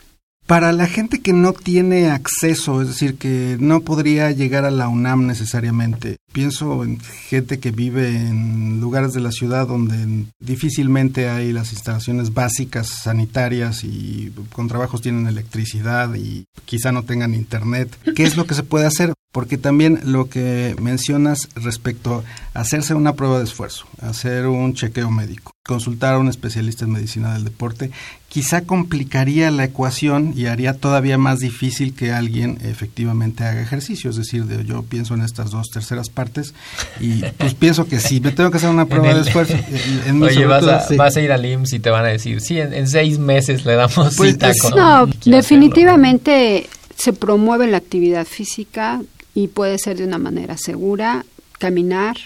Para 0.49 0.71
la 0.71 0.87
gente 0.87 1.21
que 1.21 1.31
no 1.31 1.53
tiene 1.53 2.09
acceso, 2.09 2.81
es 2.81 2.87
decir, 2.87 3.19
que 3.19 3.55
no 3.59 3.81
podría 3.81 4.31
llegar 4.31 4.65
a 4.65 4.71
la 4.71 4.87
UNAM 4.87 5.27
necesariamente, 5.27 6.17
pienso 6.31 6.83
en 6.83 6.99
gente 6.99 7.59
que 7.59 7.71
vive 7.71 8.15
en 8.15 8.79
lugares 8.79 9.13
de 9.13 9.19
la 9.21 9.31
ciudad 9.31 9.67
donde 9.67 10.25
difícilmente 10.39 11.29
hay 11.29 11.53
las 11.53 11.71
instalaciones 11.73 12.33
básicas 12.33 12.87
sanitarias 13.03 13.83
y 13.83 14.31
con 14.53 14.67
trabajos 14.67 15.01
tienen 15.01 15.27
electricidad 15.27 16.13
y 16.15 16.45
quizá 16.65 16.91
no 16.91 17.03
tengan 17.03 17.33
internet. 17.33 17.95
¿Qué 18.15 18.23
es 18.23 18.35
lo 18.37 18.45
que 18.45 18.55
se 18.55 18.63
puede 18.63 18.85
hacer? 18.85 19.13
Porque 19.31 19.57
también 19.59 19.99
lo 20.05 20.27
que 20.27 20.75
mencionas 20.81 21.49
respecto 21.55 22.23
a 22.55 22.59
hacerse 22.61 22.95
una 22.95 23.13
prueba 23.13 23.37
de 23.37 23.43
esfuerzo, 23.43 23.85
hacer 24.01 24.47
un 24.47 24.73
chequeo 24.73 25.11
médico, 25.11 25.51
consultar 25.67 26.15
a 26.15 26.19
un 26.19 26.29
especialista 26.29 26.85
en 26.85 26.91
medicina 26.93 27.33
del 27.35 27.43
deporte, 27.43 27.91
quizá 28.27 28.61
complicaría 28.61 29.51
la 29.51 29.65
ecuación 29.65 30.33
y 30.35 30.47
haría 30.47 30.73
todavía 30.73 31.19
más 31.19 31.39
difícil 31.39 31.93
que 31.93 32.11
alguien 32.11 32.57
efectivamente 32.63 33.43
haga 33.43 33.61
ejercicio. 33.61 34.09
Es 34.09 34.15
decir, 34.15 34.45
de- 34.45 34.65
yo 34.65 34.81
pienso 34.81 35.13
en 35.13 35.21
estas 35.21 35.51
dos 35.51 35.67
terceras 35.71 36.09
y 36.99 37.21
pues 37.37 37.53
pienso 37.53 37.87
que 37.87 37.99
si 37.99 38.19
me 38.19 38.31
tengo 38.31 38.51
que 38.51 38.57
hacer 38.57 38.69
una 38.69 38.85
prueba 38.85 39.11
En 39.11 39.17
el- 39.17 39.23
de 39.23 39.29
esfuerzo, 39.29 39.53
en- 39.53 40.03
en- 40.17 40.23
Oye, 40.23 40.45
vas 40.45 40.65
a, 40.65 40.87
sí. 40.87 40.95
vas 40.95 41.15
a 41.15 41.21
ir 41.21 41.31
al 41.31 41.45
IMSS 41.45 41.73
y 41.73 41.79
te 41.79 41.89
van 41.89 42.05
a 42.05 42.09
decir, 42.09 42.41
sí, 42.41 42.59
en, 42.59 42.73
en 42.73 42.87
seis 42.87 43.17
meses 43.19 43.65
le 43.65 43.75
damos 43.75 44.15
Pues, 44.15 44.31
cita 44.33 44.49
es- 44.49 44.61
con... 44.61 44.75
No, 44.75 45.07
definitivamente 45.25 46.67
se 46.97 47.13
promueve 47.13 47.67
la 47.67 47.77
actividad 47.77 48.25
física 48.25 49.01
y 49.35 49.47
puede 49.47 49.77
ser 49.77 49.97
de 49.97 50.03
una 50.05 50.17
manera 50.17 50.57
segura, 50.57 51.25
caminar, 51.59 52.17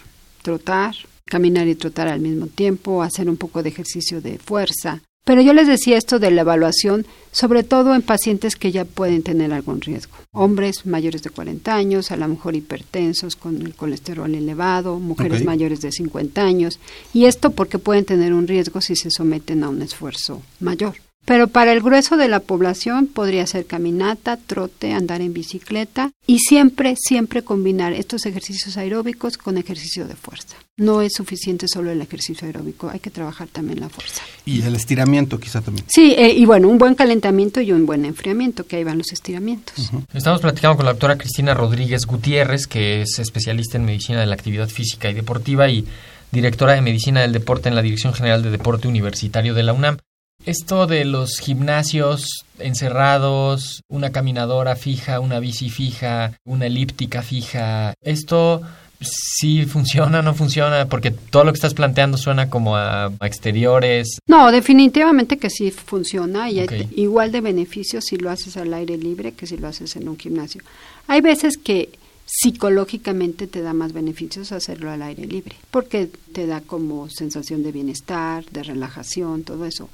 trotar, 0.41 0.95
caminar 1.25 1.67
y 1.67 1.75
trotar 1.75 2.07
al 2.07 2.19
mismo 2.21 2.47
tiempo, 2.47 3.03
hacer 3.03 3.29
un 3.29 3.38
poco 3.38 3.62
de 3.63 3.69
ejercicio 3.69 4.21
de 4.21 4.39
fuerza. 4.39 5.01
Pero 5.25 5.42
yo 5.42 5.53
les 5.53 5.68
decía 5.68 5.98
esto 5.98 6.20
de 6.20 6.32
la 6.32 6.42
evaluación, 6.42 7.06
sobre 7.32 7.63
todo 7.63 7.96
en 7.96 8.01
pacientes 8.01 8.58
que 8.58 8.74
ya 8.74 8.84
pueden 8.84 9.24
tener 9.24 9.53
algún 9.53 9.80
riesgo. 9.80 10.18
Hombres 10.34 10.86
mayores 10.86 11.24
de 11.24 11.30
40 11.30 11.74
años, 11.74 12.12
a 12.12 12.18
lo 12.18 12.27
mejor 12.27 12.56
hipertensos 12.56 13.38
con 13.38 13.62
el 13.62 13.74
colesterol 13.74 14.36
elevado, 14.36 15.00
mujeres 15.00 15.46
mayores 15.46 15.80
de 15.80 15.94
50 15.94 16.42
años, 16.44 16.80
y 17.13 17.25
esto 17.25 17.51
porque 17.51 17.80
pueden 17.80 18.03
tener 18.03 18.34
un 18.34 18.48
riesgo 18.48 18.82
si 18.82 18.98
se 18.98 19.12
someten 19.12 19.63
a 19.63 19.70
un 19.70 19.82
esfuerzo 19.82 20.42
mayor. 20.60 20.96
Pero 21.25 21.48
para 21.48 21.72
el 21.72 21.82
grueso 21.82 22.18
de 22.18 22.27
la 22.27 22.42
población 22.42 23.08
podría 23.08 23.48
ser 23.48 23.65
caminata, 23.65 24.38
trote, 24.38 24.92
andar 24.92 25.22
en 25.22 25.34
bicicleta 25.34 26.12
y 26.27 26.39
siempre, 26.39 26.96
siempre 26.98 27.44
combinar 27.44 27.94
estos 27.94 28.25
ejercicios 28.25 28.75
aeróbicos 28.77 29.38
con 29.38 29.57
ejercicio 29.57 30.05
de 30.05 30.16
fuerza. 30.16 30.57
No 30.75 31.01
es 31.01 31.14
suficiente 31.14 31.68
solo 31.68 31.92
el 31.92 32.01
ejercicio 32.01 32.48
aeróbico, 32.48 32.90
hay 32.90 33.00
que 33.00 33.12
trabajar 33.12 33.48
también 33.48 33.79
la 33.79 33.90
fuerza. 33.90 34.24
Y 34.44 34.64
el 34.64 34.75
estiramiento 34.75 35.40
quizá 35.40 35.62
también. 35.62 35.86
Sí, 35.88 36.16
eh, 36.18 36.33
y 36.33 36.46
bueno, 36.46 36.68
un 36.68 36.77
buen 36.77 36.96
calentamiento 36.96 37.62
y 37.62 37.72
un 37.72 37.86
buen 37.86 38.05
enfriamiento, 38.05 38.66
que 38.66 38.77
ahí 38.77 38.83
van 38.83 38.98
los 38.98 39.12
estiramientos. 39.14 39.92
Estamos 40.14 40.42
platicando 40.42 40.75
con 40.75 40.86
la 40.86 40.94
doctora 40.94 41.18
Cristina 41.18 41.53
Rodríguez 41.53 42.05
Gutiérrez, 42.05 42.68
que 42.68 43.01
es 43.01 43.20
especialista 43.20 43.77
en 43.77 43.86
medicina 43.86 44.20
de 44.20 44.25
la 44.25 44.33
actividad 44.33 44.68
física 44.68 45.09
y 45.09 45.14
deportiva 45.14 45.70
y 45.70 45.86
directora 46.31 46.74
de 46.74 46.81
medicina 46.81 47.22
del 47.22 47.31
deporte 47.31 47.70
en 47.70 47.75
la 47.75 47.81
Dirección 47.83 48.14
General 48.14 48.42
de 48.42 48.50
Deporte 48.50 48.88
Universitario 48.88 49.53
de 49.53 49.64
la 49.64 49.74
UNAM. 49.74 49.98
Esto 50.46 50.88
de 50.88 51.06
los 51.06 51.40
gimnasios 51.40 52.46
encerrados, 52.60 53.82
una 53.88 54.12
caminadora 54.12 54.75
fija, 54.75 55.20
una 55.20 55.40
bici 55.40 55.70
fija, 55.70 56.34
una 56.44 56.66
elíptica 56.66 57.22
fija, 57.22 57.94
esto 58.01 58.62
sí 59.00 59.66
funciona, 59.66 60.22
no 60.22 60.34
funciona, 60.34 60.88
porque 60.88 61.12
todo 61.12 61.46
lo 61.46 61.51
que 61.51 61.58
estás 61.58 61.74
planteando 61.74 62.18
suena 62.18 62.50
como 62.50 62.75
a, 62.75 63.06
a 63.06 63.27
exteriores. 63.27 64.20
No, 64.27 64.51
definitivamente 64.51 65.38
que 65.38 65.50
sí 65.50 65.72
funciona 65.72 66.50
y 66.50 66.60
hay 66.60 66.90
igual 66.96 67.32
de 67.32 67.42
beneficios 67.42 68.06
si 68.06 68.18
lo 68.18 68.29
haces 68.29 68.58
al 68.58 68.74
aire 68.74 68.98
libre 68.98 69.34
que 69.34 69.48
si 69.48 69.58
lo 69.58 69.68
haces 69.68 69.96
en 69.96 70.10
un 70.10 70.18
gimnasio. 70.18 70.62
Hay 71.08 71.22
veces 71.22 71.58
que 71.58 71.90
psicológicamente 72.25 73.48
te 73.48 73.62
da 73.62 73.74
más 73.74 73.94
beneficios 73.94 74.51
hacerlo 74.51 74.92
al 74.92 75.01
aire 75.01 75.25
libre, 75.25 75.56
porque 75.72 76.10
te 76.32 76.48
da 76.48 76.62
como 76.62 77.10
sensación 77.10 77.64
de 77.64 77.72
bienestar, 77.72 78.46
de 78.46 78.64
relajación, 78.64 79.44
todo 79.44 79.66
eso. 79.66 79.90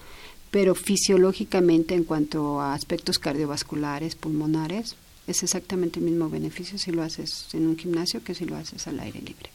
Pero 0.52 0.76
fisiológicamente 0.76 1.96
en 1.96 2.04
cuanto 2.04 2.62
a 2.62 2.74
aspectos 2.74 3.20
cardiovasculares, 3.20 4.16
pulmonares, 4.16 4.96
es 5.28 5.44
exactamente 5.44 6.00
el 6.00 6.06
mismo 6.06 6.30
beneficio 6.30 6.78
si 6.78 6.92
lo 6.92 7.04
haces 7.04 7.48
en 7.54 7.68
un 7.68 7.78
gimnasio 7.78 8.24
que 8.24 8.34
si 8.34 8.46
lo 8.46 8.56
haces 8.56 8.88
al 8.88 9.00
aire 9.00 9.20
libre. 9.20 9.50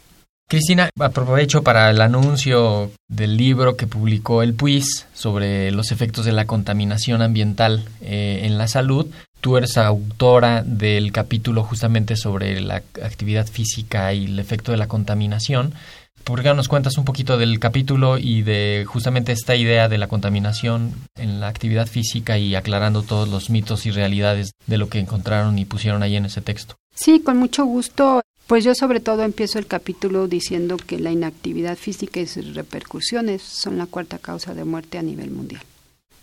Cristina, 0.46 0.90
aprovecho 1.00 1.62
para 1.62 1.90
el 1.90 2.00
anuncio 2.00 2.92
del 3.08 3.36
libro 3.36 3.76
que 3.76 3.86
publicó 3.86 4.42
el 4.42 4.54
PUIS 4.54 5.06
sobre 5.14 5.70
los 5.70 5.90
efectos 5.90 6.26
de 6.26 6.32
la 6.32 6.46
contaminación 6.46 7.22
ambiental 7.22 7.88
eh, 8.02 8.40
en 8.42 8.58
la 8.58 8.68
salud. 8.68 9.06
Tú 9.40 9.56
eres 9.56 9.78
autora 9.78 10.62
del 10.62 11.12
capítulo 11.12 11.64
justamente 11.64 12.14
sobre 12.16 12.60
la 12.60 12.76
actividad 12.76 13.46
física 13.46 14.12
y 14.12 14.26
el 14.26 14.38
efecto 14.38 14.70
de 14.70 14.78
la 14.78 14.86
contaminación. 14.86 15.74
¿Por 16.24 16.42
qué 16.42 16.48
no 16.48 16.54
nos 16.54 16.68
cuentas 16.68 16.96
un 16.96 17.04
poquito 17.04 17.36
del 17.36 17.58
capítulo 17.58 18.16
y 18.16 18.40
de 18.40 18.86
justamente 18.88 19.32
esta 19.32 19.56
idea 19.56 19.90
de 19.90 19.98
la 19.98 20.08
contaminación 20.08 20.94
en 21.16 21.38
la 21.38 21.48
actividad 21.48 21.86
física 21.86 22.38
y 22.38 22.54
aclarando 22.54 23.02
todos 23.02 23.28
los 23.28 23.50
mitos 23.50 23.84
y 23.84 23.90
realidades 23.90 24.52
de 24.66 24.78
lo 24.78 24.88
que 24.88 24.98
encontraron 24.98 25.58
y 25.58 25.66
pusieron 25.66 26.02
ahí 26.02 26.16
en 26.16 26.24
ese 26.24 26.40
texto? 26.40 26.76
Sí, 26.94 27.20
con 27.20 27.36
mucho 27.36 27.66
gusto. 27.66 28.22
Pues 28.46 28.64
yo 28.64 28.74
sobre 28.74 29.00
todo 29.00 29.22
empiezo 29.22 29.58
el 29.58 29.66
capítulo 29.66 30.26
diciendo 30.26 30.78
que 30.78 30.98
la 30.98 31.10
inactividad 31.10 31.76
física 31.76 32.20
y 32.20 32.26
sus 32.26 32.54
repercusiones 32.54 33.42
son 33.42 33.76
la 33.76 33.86
cuarta 33.86 34.18
causa 34.18 34.54
de 34.54 34.64
muerte 34.64 34.96
a 34.96 35.02
nivel 35.02 35.30
mundial. 35.30 35.62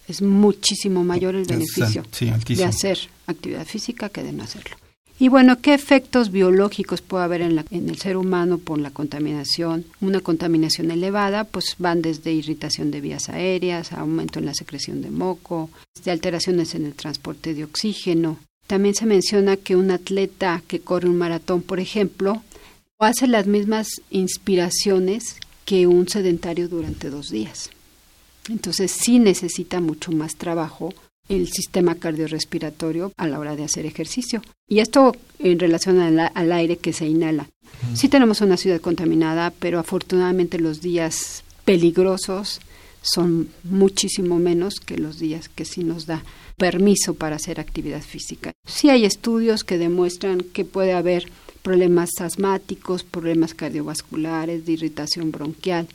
Es 0.08 0.24
muchísimo 0.24 1.04
mayor 1.04 1.36
el 1.36 1.46
beneficio 1.46 2.04
sí, 2.12 2.32
de 2.56 2.66
hacer 2.66 2.98
actividad 3.28 3.66
física 3.66 4.10
que 4.10 4.24
de 4.24 4.34
no 4.34 4.44
hacerlo. 4.44 4.76
Y 5.22 5.30
bueno, 5.30 5.62
¿qué 5.62 5.76
efectos 5.76 6.32
biológicos 6.32 7.02
puede 7.04 7.24
haber 7.26 7.42
en, 7.42 7.56
la- 7.56 7.66
en 7.70 7.90
el 7.90 8.00
ser 8.00 8.18
humano 8.18 8.58
por 8.58 8.80
la 8.80 8.90
contaminación? 8.90 9.86
Una 10.02 10.20
contaminación 10.20 10.90
elevada, 10.90 11.44
pues 11.44 11.76
van 11.78 12.02
desde 12.02 12.32
irritación 12.34 12.90
de 12.90 13.02
vías 13.02 13.30
aéreas, 13.30 13.94
aumento 13.94 14.40
en 14.40 14.48
la 14.48 14.56
secreción 14.56 15.04
de 15.04 15.12
moco, 15.12 15.70
de 16.04 16.10
alteraciones 16.10 16.74
en 16.74 16.88
el 16.88 16.96
transporte 16.96 17.54
de 17.54 17.66
oxígeno. 17.66 18.40
También 18.66 18.96
se 18.96 19.06
menciona 19.06 19.58
que 19.58 19.76
un 19.76 19.92
atleta 19.92 20.64
que 20.68 20.80
corre 20.80 21.08
un 21.08 21.20
maratón, 21.20 21.62
por 21.62 21.80
ejemplo, 21.80 22.42
hace 22.98 23.28
las 23.28 23.46
mismas 23.46 24.02
inspiraciones 24.10 25.36
que 25.66 25.86
un 25.86 26.10
sedentario 26.10 26.68
durante 26.68 27.12
dos 27.12 27.30
días. 27.30 27.70
Entonces 28.50 28.92
sí 28.92 29.20
necesita 29.20 29.82
mucho 29.82 30.12
más 30.12 30.36
trabajo 30.36 30.96
el 31.32 31.48
sistema 31.48 31.96
cardiorrespiratorio 31.96 33.14
a 33.18 33.28
la 33.28 33.40
hora 33.40 33.56
de 33.56 33.64
hacer 33.64 33.86
ejercicio. 33.86 34.42
Y 34.68 34.80
esto 34.80 35.16
en 35.40 35.60
relación 35.60 36.00
al, 36.00 36.20
al 36.20 36.52
aire 36.52 36.78
que 36.78 36.94
se 36.94 37.08
inhala. 37.08 37.48
Sí 37.94 38.10
tenemos 38.10 38.42
una 38.42 38.58
ciudad 38.58 38.82
contaminada, 38.82 39.52
pero 39.60 39.80
afortunadamente 39.80 40.60
los 40.60 40.82
días 40.82 41.44
peligrosos 41.66 42.60
son 43.02 43.50
muchísimo 43.64 44.38
menos 44.40 44.80
que 44.80 44.98
los 44.98 45.18
días 45.20 45.50
que 45.50 45.66
sí 45.66 45.84
nos 45.84 46.06
da 46.06 46.24
permiso 46.58 47.16
para 47.16 47.38
hacer 47.38 47.60
actividad 47.60 48.02
física. 48.02 48.52
Sí 48.68 48.90
hay 48.90 49.06
estudios 49.06 49.64
que 49.64 49.78
demuestran 49.78 50.42
que 50.42 50.66
puede 50.66 50.94
haber 50.94 51.32
problemas 51.64 52.10
asmáticos, 52.20 53.04
problemas 53.04 53.54
cardiovasculares, 53.54 54.66
de 54.66 54.74
irritación 54.74 55.32
bronquial, 55.32 55.88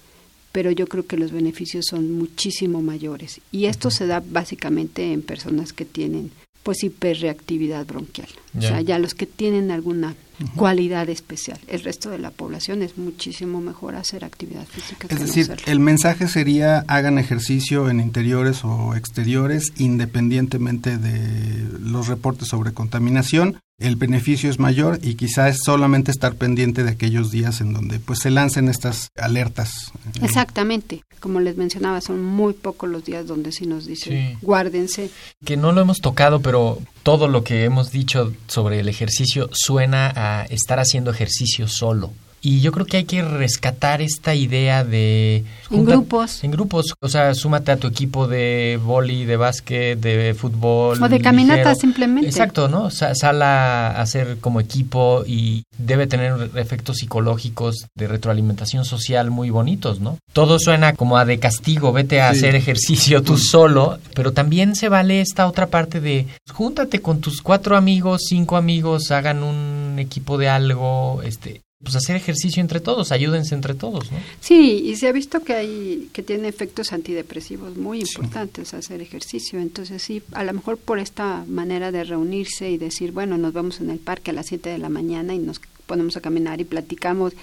pero 0.57 0.71
yo 0.71 0.87
creo 0.87 1.07
que 1.07 1.19
los 1.19 1.33
beneficios 1.33 1.85
son 1.85 2.13
muchísimo 2.13 2.81
mayores. 2.81 3.43
Y 3.53 3.67
esto 3.67 3.91
se 3.91 4.07
da 4.07 4.23
básicamente 4.27 5.13
en 5.13 5.21
personas 5.21 5.75
que 5.75 5.85
tienen 5.85 6.31
pues 6.63 6.83
hiperreactividad 6.83 7.85
bronquial. 7.85 8.31
O 8.57 8.63
sea, 8.63 8.81
ya 8.81 8.99
los 8.99 9.13
que 9.13 9.27
tienen 9.27 9.71
alguna 9.71 10.15
cualidad 10.55 11.09
especial. 11.09 11.59
El 11.69 11.83
resto 11.83 12.11
de 12.11 12.19
la 12.19 12.31
población 12.31 12.83
es 12.83 12.99
muchísimo 12.99 13.61
mejor 13.61 13.95
hacer 13.95 14.25
actividad 14.25 14.67
física. 14.67 15.09
Es 15.11 15.21
decir, 15.21 15.57
el 15.67 15.81
mensaje 15.81 16.29
sería 16.29 16.85
hagan 16.89 17.19
ejercicio 17.19 17.89
en 17.91 18.01
interiores 18.01 18.65
o 18.65 18.95
exteriores 18.95 19.73
independientemente 19.77 20.99
de 20.99 21.79
los 21.81 22.09
reportes 22.09 22.49
sobre 22.49 22.73
contaminación 22.73 23.59
el 23.79 23.97
beneficio 23.97 24.49
es 24.49 24.59
mayor 24.59 25.01
y 25.03 25.17
quizás 25.17 25.59
solamente 25.63 26.11
estar 26.11 26.35
pendiente 26.37 26.83
de 26.83 26.93
aquellos 26.93 27.31
días 27.31 27.61
en 27.61 27.75
donde 27.75 27.99
pues 27.99 28.21
se 28.21 28.31
lancen 28.31 28.69
estas 28.69 29.11
alertas. 29.17 29.93
Exactamente, 30.23 31.05
como 31.21 31.41
les 31.41 31.59
mencionaba, 31.59 32.01
son 32.01 32.25
muy 32.25 32.55
pocos 32.55 32.89
los 32.89 33.05
días 33.05 33.27
donde 33.27 33.53
sí 33.53 33.67
nos 33.67 33.85
dicen 33.85 34.39
guárdense. 34.41 35.11
Que 35.45 35.59
no 35.59 35.73
lo 35.73 35.83
hemos 35.83 36.01
tocado, 36.01 36.41
pero 36.41 36.79
todo 37.03 37.29
lo 37.29 37.45
que 37.45 37.65
hemos 37.65 37.93
dicho 37.93 38.33
sobre 38.47 38.81
el 38.81 38.89
ejercicio 38.89 39.51
suena 39.53 40.09
a 40.09 40.26
estar 40.51 40.79
haciendo 40.79 41.11
ejercicio 41.11 41.69
solo. 41.69 42.13
Y 42.49 42.61
yo 42.61 42.71
creo 42.71 42.87
que 42.87 42.99
hay 42.99 43.05
que 43.07 43.23
rescatar 43.23 44.01
esta 44.01 44.33
idea 44.37 44.85
de... 44.85 45.43
en 45.69 45.85
grupos. 45.85 46.45
En 46.45 46.53
grupos. 46.53 46.95
O 47.01 47.09
sea, 47.09 47.35
súmate 47.35 47.73
a 47.73 47.77
tu 47.77 47.89
equipo 47.89 48.29
de 48.29 48.79
vóley, 48.81 49.25
de 49.25 49.37
básquet, 49.37 49.99
de 49.99 50.33
fútbol. 50.33 51.03
O 51.03 51.09
de 51.09 51.21
caminata 51.21 51.75
simplemente. 51.75 52.29
Exacto, 52.29 52.69
¿no? 52.69 52.89
Sal 52.91 53.43
a 53.43 54.01
hacer 54.01 54.39
como 54.41 54.61
equipo 54.61 55.25
y 55.27 55.65
debe 55.77 56.07
tener 56.07 56.53
efectos 56.55 56.99
psicológicos 56.99 57.89
de 57.97 58.07
retroalimentación 58.07 58.85
social 58.85 59.33
muy 59.33 59.51
bonitos, 59.51 59.99
¿no? 59.99 60.17
Todo 60.33 60.61
suena 60.61 60.93
como 60.93 61.19
a 61.19 61.25
de 61.25 61.41
castigo, 61.41 61.93
vete 61.93 62.21
a 62.21 62.29
hacer 62.29 62.55
ejercicio 62.55 63.25
tú 63.25 63.39
solo, 63.39 63.99
pero 64.15 64.33
también 64.33 64.77
se 64.77 64.89
vale 64.89 65.21
esta 65.21 65.49
otra 65.49 65.67
parte 65.67 66.01
de 66.01 66.29
júntate 66.53 67.03
con 67.03 67.21
tus 67.21 67.43
cuatro 67.43 67.77
amigos, 67.77 68.23
cinco 68.29 68.57
amigos, 68.57 69.11
hagan 69.11 69.43
un 69.43 69.99
equipo 69.99 70.39
de 70.39 70.49
algo, 70.49 71.23
este, 71.25 71.63
pues 71.83 71.95
hacer 71.95 72.17
ejercicio 72.17 72.63
entre 72.63 72.81
todos, 72.81 73.13
ayúdense 73.13 73.55
entre 73.55 73.75
todos, 73.75 74.11
¿no? 74.11 74.19
Sí, 74.41 74.83
y 74.87 74.97
se 74.97 75.09
ha 75.09 75.13
visto 75.13 75.43
que 75.43 75.53
hay 75.53 76.09
que 76.13 76.23
tiene 76.23 76.49
efectos 76.49 76.93
antidepresivos 76.93 77.77
muy 77.77 78.01
importantes 78.01 78.73
hacer 78.73 79.03
ejercicio, 79.03 79.61
entonces 79.61 80.03
sí, 80.03 80.23
a 80.33 80.43
lo 80.43 80.55
mejor 80.55 80.79
por 80.79 80.99
esta 80.99 81.45
manera 81.47 81.93
de 81.93 82.05
reunirse 82.05 82.71
y 82.71 82.79
decir, 82.79 83.13
bueno, 83.13 83.37
nos 83.37 83.53
vamos 83.53 83.81
en 83.81 83.91
el 83.91 83.99
parque 83.99 84.31
a 84.31 84.35
las 84.35 84.47
7 84.47 84.71
de 84.71 84.79
la 84.79 84.89
mañana 84.89 85.35
y 85.35 85.39
nos 85.39 85.61
ponemos 85.87 86.17
a 86.17 86.21
caminar 86.23 86.61
y 86.61 86.65
platicamos 86.65 87.35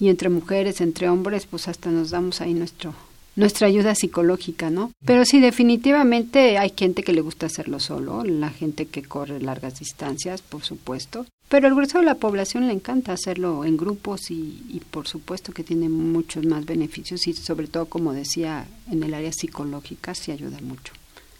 y 0.00 0.08
entre 0.08 0.28
mujeres, 0.28 0.80
entre 0.80 1.08
hombres, 1.08 1.46
pues 1.46 1.68
hasta 1.68 1.90
nos 1.90 2.10
damos 2.10 2.40
ahí 2.40 2.54
nuestro 2.54 2.94
nuestra 3.36 3.66
ayuda 3.66 3.94
psicológica, 3.94 4.70
¿no? 4.70 4.92
Pero 5.04 5.24
sí, 5.24 5.40
definitivamente 5.40 6.58
hay 6.58 6.72
gente 6.76 7.02
que 7.02 7.12
le 7.12 7.20
gusta 7.20 7.46
hacerlo 7.46 7.80
solo, 7.80 8.24
la 8.24 8.50
gente 8.50 8.86
que 8.86 9.02
corre 9.02 9.40
largas 9.40 9.78
distancias, 9.78 10.42
por 10.42 10.62
supuesto, 10.62 11.26
pero 11.48 11.68
el 11.68 11.74
grueso 11.74 11.98
de 11.98 12.04
la 12.04 12.14
población 12.14 12.66
le 12.66 12.72
encanta 12.72 13.12
hacerlo 13.12 13.64
en 13.64 13.76
grupos 13.76 14.30
y, 14.30 14.62
y, 14.68 14.80
por 14.90 15.06
supuesto 15.06 15.52
que 15.52 15.64
tiene 15.64 15.88
muchos 15.88 16.46
más 16.46 16.64
beneficios 16.64 17.26
y 17.26 17.34
sobre 17.34 17.68
todo, 17.68 17.86
como 17.86 18.12
decía, 18.12 18.66
en 18.90 19.02
el 19.02 19.12
área 19.12 19.32
psicológica 19.32 20.14
sí 20.14 20.32
ayuda 20.32 20.58
mucho 20.62 20.92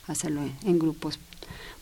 hacerlo 0.06 0.42
en, 0.64 0.78
grupos. 0.78 1.18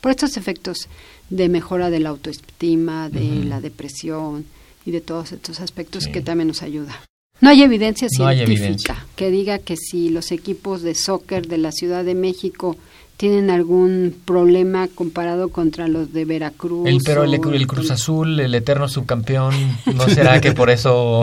Por 0.01 0.11
estos 0.11 0.37
efectos 0.37 0.89
de 1.29 1.49
mejora 1.49 1.91
de 1.91 2.01
la 2.01 2.11
autoestima, 2.11 3.09
de 3.09 3.45
la 3.45 3.61
depresión 3.61 4.47
y 4.85 4.91
de 4.91 5.01
todos 5.01 5.33
estos 5.33 5.61
aspectos 5.61 6.07
que 6.07 6.23
también 6.23 6.49
nos 6.49 6.63
ayuda. 6.63 6.99
No 7.41 7.51
hay 7.51 7.63
evidencia 7.63 8.09
científica 8.09 9.07
que 9.17 9.31
diga 9.31 9.59
que 9.59 9.77
si 9.77 10.11
los 10.11 10.31
equipos 10.31 10.83
de 10.83 10.95
soccer 10.95 11.47
de 11.47 11.59
la 11.59 11.73
Ciudad 11.73 12.05
de 12.05 12.15
México 12.15 12.77
tienen 13.21 13.51
algún 13.51 14.17
problema 14.25 14.89
comparado 14.89 15.51
contra 15.51 15.89
los 15.89 16.11
de 16.15 16.25
Veracruz. 16.25 16.89
El, 16.89 17.01
pero 17.05 17.25
el, 17.25 17.67
Cruz 17.67 17.91
Azul, 17.91 18.41
el 18.41 18.55
eterno 18.55 18.89
subcampeón, 18.89 19.55
¿no 19.95 20.09
será 20.09 20.41
que 20.41 20.53
por 20.53 20.71
eso 20.71 21.23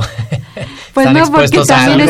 pues 0.93 1.11
no, 1.11 1.31
porque 1.31 1.59
también 1.67 2.07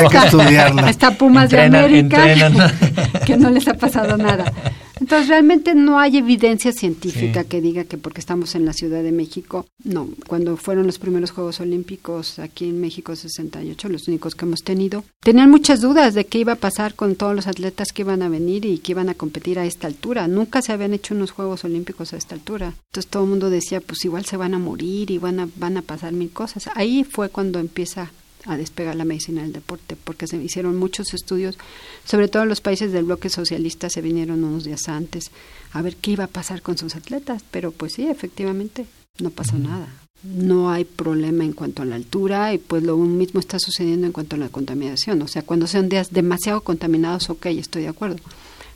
está, 0.87 1.11
Pumas 1.11 1.49
de 1.49 1.61
América, 1.61 2.25
que 3.25 3.37
no 3.37 3.49
les 3.49 3.65
ha 3.69 3.75
pasado 3.75 4.17
nada. 4.17 4.51
Entonces, 4.99 5.27
realmente 5.27 5.75
no 5.75 5.99
hay 5.99 6.17
evidencia 6.17 6.71
científica 6.71 7.43
que 7.43 7.61
diga 7.61 7.83
que 7.83 7.97
porque 7.97 8.19
estamos 8.19 8.55
en 8.55 8.65
la 8.65 8.73
Ciudad 8.73 9.03
de 9.03 9.11
México, 9.11 9.65
no. 9.83 10.09
Cuando 10.27 10.57
fueron 10.57 10.85
los 10.85 10.99
primeros 10.99 11.31
Juegos 11.31 11.59
Olímpicos 11.59 12.39
aquí 12.39 12.65
en 12.65 12.79
México 12.79 13.15
68, 13.15 13.89
los 13.89 14.07
únicos 14.07 14.35
que 14.35 14.45
hemos 14.45 14.63
tenido, 14.63 15.03
tenían 15.21 15.49
muchas 15.49 15.81
dudas 15.81 16.13
de 16.13 16.25
qué 16.25 16.39
iba 16.39 16.53
a 16.53 16.57
pasar 16.57 16.95
con 16.95 17.15
todos 17.15 17.35
los 17.35 17.47
atletas 17.47 17.91
que 17.93 18.01
iban 18.01 18.21
a 18.21 18.29
venir 18.29 18.65
y 18.65 18.79
que 18.79 18.93
iban 18.93 19.09
a 19.09 19.15
competir 19.15 19.59
a 19.59 19.65
esta 19.65 19.87
altura. 19.87 20.27
Nunca 20.27 20.61
se 20.61 20.73
habían 20.73 20.93
hecho 20.93 21.13
unos 21.13 21.31
Juegos 21.31 21.63
Olímpicos 21.63 22.13
a 22.13 22.17
esta 22.17 22.35
altura. 22.35 22.73
Entonces 22.87 23.09
todo 23.09 23.23
el 23.23 23.29
mundo 23.29 23.49
decía, 23.49 23.81
pues 23.81 24.03
igual 24.05 24.25
se 24.25 24.37
van 24.37 24.53
a 24.53 24.59
morir 24.59 25.11
y 25.11 25.17
van 25.17 25.39
a, 25.39 25.49
van 25.55 25.77
a 25.77 25.81
pasar 25.81 26.13
mil 26.13 26.31
cosas. 26.31 26.69
Ahí 26.75 27.03
fue 27.03 27.29
cuando 27.29 27.59
empieza 27.59 28.11
a 28.47 28.57
despegar 28.57 28.95
la 28.95 29.05
medicina 29.05 29.43
del 29.43 29.53
deporte, 29.53 29.95
porque 29.95 30.27
se 30.27 30.37
hicieron 30.37 30.77
muchos 30.77 31.13
estudios, 31.13 31.57
sobre 32.05 32.27
todo 32.27 32.43
en 32.43 32.49
los 32.49 32.61
países 32.61 32.91
del 32.91 33.05
bloque 33.05 33.29
socialista 33.29 33.89
se 33.89 34.01
vinieron 34.01 34.43
unos 34.43 34.63
días 34.63 34.87
antes 34.87 35.31
a 35.71 35.81
ver 35.81 35.95
qué 35.97 36.11
iba 36.11 36.23
a 36.25 36.27
pasar 36.27 36.61
con 36.61 36.77
sus 36.77 36.95
atletas, 36.95 37.43
pero 37.51 37.71
pues 37.71 37.93
sí, 37.93 38.07
efectivamente, 38.07 38.85
no 39.19 39.29
pasó 39.29 39.57
nada. 39.57 39.87
No 40.23 40.71
hay 40.71 40.83
problema 40.83 41.43
en 41.43 41.53
cuanto 41.53 41.83
a 41.83 41.85
la 41.85 41.95
altura 41.95 42.53
y 42.53 42.57
pues 42.57 42.83
lo 42.83 42.97
mismo 42.97 43.39
está 43.39 43.59
sucediendo 43.59 44.07
en 44.07 44.13
cuanto 44.13 44.35
a 44.35 44.39
la 44.39 44.49
contaminación. 44.49 45.21
O 45.21 45.27
sea, 45.27 45.43
cuando 45.43 45.67
sean 45.67 45.89
días 45.89 46.11
demasiado 46.11 46.61
contaminados, 46.61 47.29
ok, 47.29 47.45
estoy 47.47 47.83
de 47.83 47.89
acuerdo. 47.89 48.17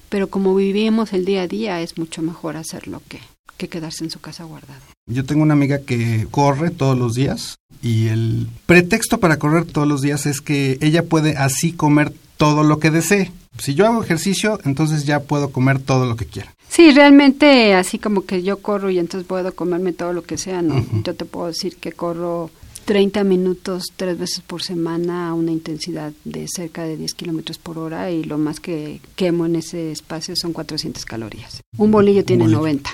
Pero 0.09 0.29
como 0.29 0.53
vivimos 0.53 1.13
el 1.13 1.25
día 1.25 1.43
a 1.43 1.47
día, 1.47 1.81
es 1.81 1.97
mucho 1.97 2.21
mejor 2.21 2.57
hacerlo 2.57 3.01
que, 3.07 3.19
que 3.57 3.69
quedarse 3.69 4.03
en 4.03 4.11
su 4.11 4.19
casa 4.19 4.43
guardado. 4.43 4.81
Yo 5.11 5.25
tengo 5.25 5.43
una 5.43 5.53
amiga 5.53 5.79
que 5.79 6.27
corre 6.31 6.69
todos 6.69 6.97
los 6.97 7.15
días 7.15 7.57
y 7.81 8.07
el 8.07 8.47
pretexto 8.65 9.19
para 9.19 9.37
correr 9.37 9.65
todos 9.65 9.87
los 9.87 10.01
días 10.01 10.25
es 10.25 10.41
que 10.41 10.77
ella 10.81 11.03
puede 11.03 11.37
así 11.37 11.71
comer 11.71 12.13
todo 12.37 12.63
lo 12.63 12.79
que 12.79 12.91
desee. 12.91 13.31
Si 13.59 13.73
yo 13.75 13.85
hago 13.85 14.03
ejercicio, 14.03 14.59
entonces 14.65 15.05
ya 15.05 15.19
puedo 15.19 15.51
comer 15.51 15.79
todo 15.79 16.05
lo 16.05 16.15
que 16.15 16.25
quiera. 16.25 16.53
Sí, 16.69 16.91
realmente 16.91 17.73
así 17.73 17.99
como 17.99 18.25
que 18.25 18.43
yo 18.43 18.57
corro 18.61 18.89
y 18.89 18.97
entonces 18.97 19.27
puedo 19.27 19.53
comerme 19.53 19.91
todo 19.91 20.13
lo 20.13 20.23
que 20.23 20.37
sea, 20.37 20.61
¿no? 20.61 20.85
Yo 21.03 21.13
te 21.13 21.25
puedo 21.25 21.47
decir 21.47 21.75
que 21.75 21.91
corro 21.91 22.49
30 22.85 23.23
minutos 23.23 23.91
tres 23.95 24.17
veces 24.17 24.41
por 24.41 24.63
semana 24.63 25.29
a 25.29 25.33
una 25.33 25.51
intensidad 25.51 26.13
de 26.23 26.47
cerca 26.47 26.83
de 26.83 26.97
10 26.97 27.13
kilómetros 27.13 27.57
por 27.57 27.77
hora 27.77 28.09
y 28.11 28.23
lo 28.23 28.37
más 28.37 28.59
que 28.59 29.01
quemo 29.15 29.45
en 29.45 29.57
ese 29.57 29.91
espacio 29.91 30.35
son 30.35 30.53
400 30.53 31.05
calorías. 31.05 31.61
Un 31.77 31.91
bolillo 31.91 32.23
tiene 32.23 32.47
90. 32.47 32.89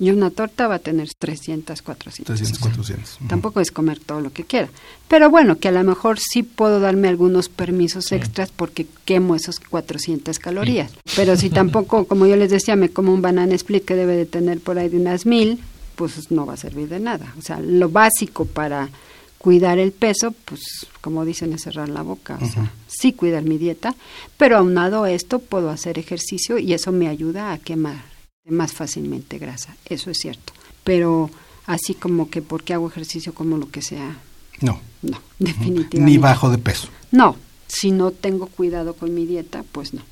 Y 0.00 0.10
una 0.10 0.30
torta 0.30 0.66
va 0.66 0.76
a 0.76 0.78
tener 0.78 1.12
300, 1.12 1.82
400. 1.82 2.34
300, 2.34 2.58
400. 2.58 3.18
Tampoco 3.28 3.60
es 3.60 3.70
comer 3.70 4.00
todo 4.00 4.22
lo 4.22 4.32
que 4.32 4.44
quiera. 4.44 4.70
Pero 5.08 5.28
bueno, 5.28 5.58
que 5.58 5.68
a 5.68 5.72
lo 5.72 5.84
mejor 5.84 6.18
sí 6.18 6.42
puedo 6.42 6.80
darme 6.80 7.08
algunos 7.08 7.50
permisos 7.50 8.10
extras 8.10 8.50
porque 8.50 8.86
quemo 9.04 9.34
esos 9.34 9.60
400 9.60 10.38
calorías. 10.38 10.90
Pero 11.16 11.36
si 11.36 11.50
tampoco, 11.50 12.06
como 12.06 12.26
yo 12.26 12.36
les 12.36 12.50
decía, 12.50 12.76
me 12.76 12.88
como 12.88 13.12
un 13.12 13.20
banana 13.20 13.54
split 13.54 13.84
que 13.84 13.94
debe 13.94 14.16
de 14.16 14.24
tener 14.24 14.60
por 14.60 14.78
ahí 14.78 14.88
de 14.88 14.96
unas 14.96 15.26
mil, 15.26 15.60
pues 15.96 16.30
no 16.30 16.46
va 16.46 16.54
a 16.54 16.56
servir 16.56 16.88
de 16.88 16.98
nada. 16.98 17.34
O 17.38 17.42
sea, 17.42 17.60
lo 17.60 17.90
básico 17.90 18.46
para 18.46 18.88
cuidar 19.36 19.78
el 19.78 19.92
peso, 19.92 20.34
pues 20.46 20.60
como 21.02 21.26
dicen 21.26 21.52
es 21.52 21.62
cerrar 21.62 21.90
la 21.90 22.02
boca, 22.02 22.38
o 22.40 22.46
sea, 22.46 22.70
sí 22.86 23.14
cuidar 23.14 23.42
mi 23.42 23.56
dieta, 23.56 23.94
pero 24.36 24.58
aunado 24.58 25.04
a 25.04 25.10
esto 25.10 25.38
puedo 25.38 25.70
hacer 25.70 25.98
ejercicio 25.98 26.58
y 26.58 26.74
eso 26.74 26.92
me 26.92 27.08
ayuda 27.08 27.52
a 27.52 27.58
quemar 27.58 28.09
más 28.46 28.72
fácilmente 28.72 29.38
grasa, 29.38 29.76
eso 29.84 30.10
es 30.10 30.18
cierto. 30.18 30.52
Pero 30.84 31.30
así 31.66 31.94
como 31.94 32.30
que 32.30 32.42
porque 32.42 32.74
hago 32.74 32.88
ejercicio 32.88 33.34
como 33.34 33.56
lo 33.56 33.70
que 33.70 33.82
sea. 33.82 34.16
No. 34.60 34.80
No, 35.02 35.20
definitivamente. 35.38 36.00
Ni 36.00 36.18
bajo 36.18 36.50
de 36.50 36.58
peso. 36.58 36.88
No, 37.10 37.36
si 37.68 37.90
no 37.90 38.10
tengo 38.10 38.46
cuidado 38.46 38.94
con 38.94 39.14
mi 39.14 39.26
dieta, 39.26 39.64
pues 39.72 39.94
no. 39.94 40.02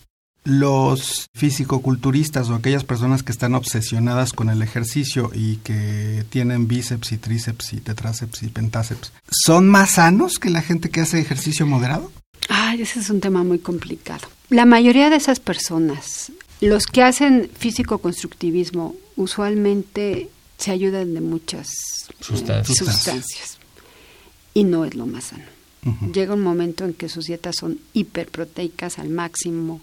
Los 0.44 1.26
fisicoculturistas 1.34 2.48
o 2.48 2.54
aquellas 2.54 2.84
personas 2.84 3.22
que 3.22 3.32
están 3.32 3.54
obsesionadas 3.54 4.32
con 4.32 4.48
el 4.48 4.62
ejercicio 4.62 5.30
y 5.34 5.56
que 5.56 6.24
tienen 6.30 6.68
bíceps 6.68 7.12
y 7.12 7.18
tríceps 7.18 7.74
y 7.74 7.80
tetráceps 7.80 8.42
y 8.44 8.48
pentáceps, 8.48 9.12
¿son 9.30 9.68
más 9.68 9.92
sanos 9.92 10.38
que 10.38 10.48
la 10.48 10.62
gente 10.62 10.88
que 10.88 11.00
hace 11.00 11.20
ejercicio 11.20 11.66
moderado? 11.66 12.10
Ay, 12.48 12.80
ese 12.80 13.00
es 13.00 13.10
un 13.10 13.20
tema 13.20 13.44
muy 13.44 13.58
complicado. 13.58 14.26
La 14.48 14.64
mayoría 14.64 15.10
de 15.10 15.16
esas 15.16 15.38
personas 15.38 16.32
Los 16.61 16.87
que 16.87 17.03
hacen 17.03 17.51
físico-constructivismo 17.57 18.97
usualmente 19.16 20.29
se 20.57 20.73
ayudan 20.73 21.14
de 21.14 21.21
muchas 21.21 21.68
eh, 22.11 22.64
Sustancias. 22.64 23.59
y 24.55 24.64
no 24.64 24.85
es 24.85 24.94
lo 24.94 25.07
más 25.07 25.25
sano. 25.25 25.44
Llega 26.12 26.35
un 26.35 26.42
momento 26.42 26.85
en 26.85 26.92
que 26.92 27.09
sus 27.09 27.27
dietas 27.27 27.57
son 27.57 27.79
hiperproteicas 27.94 28.99
al 28.99 29.09
máximo, 29.09 29.81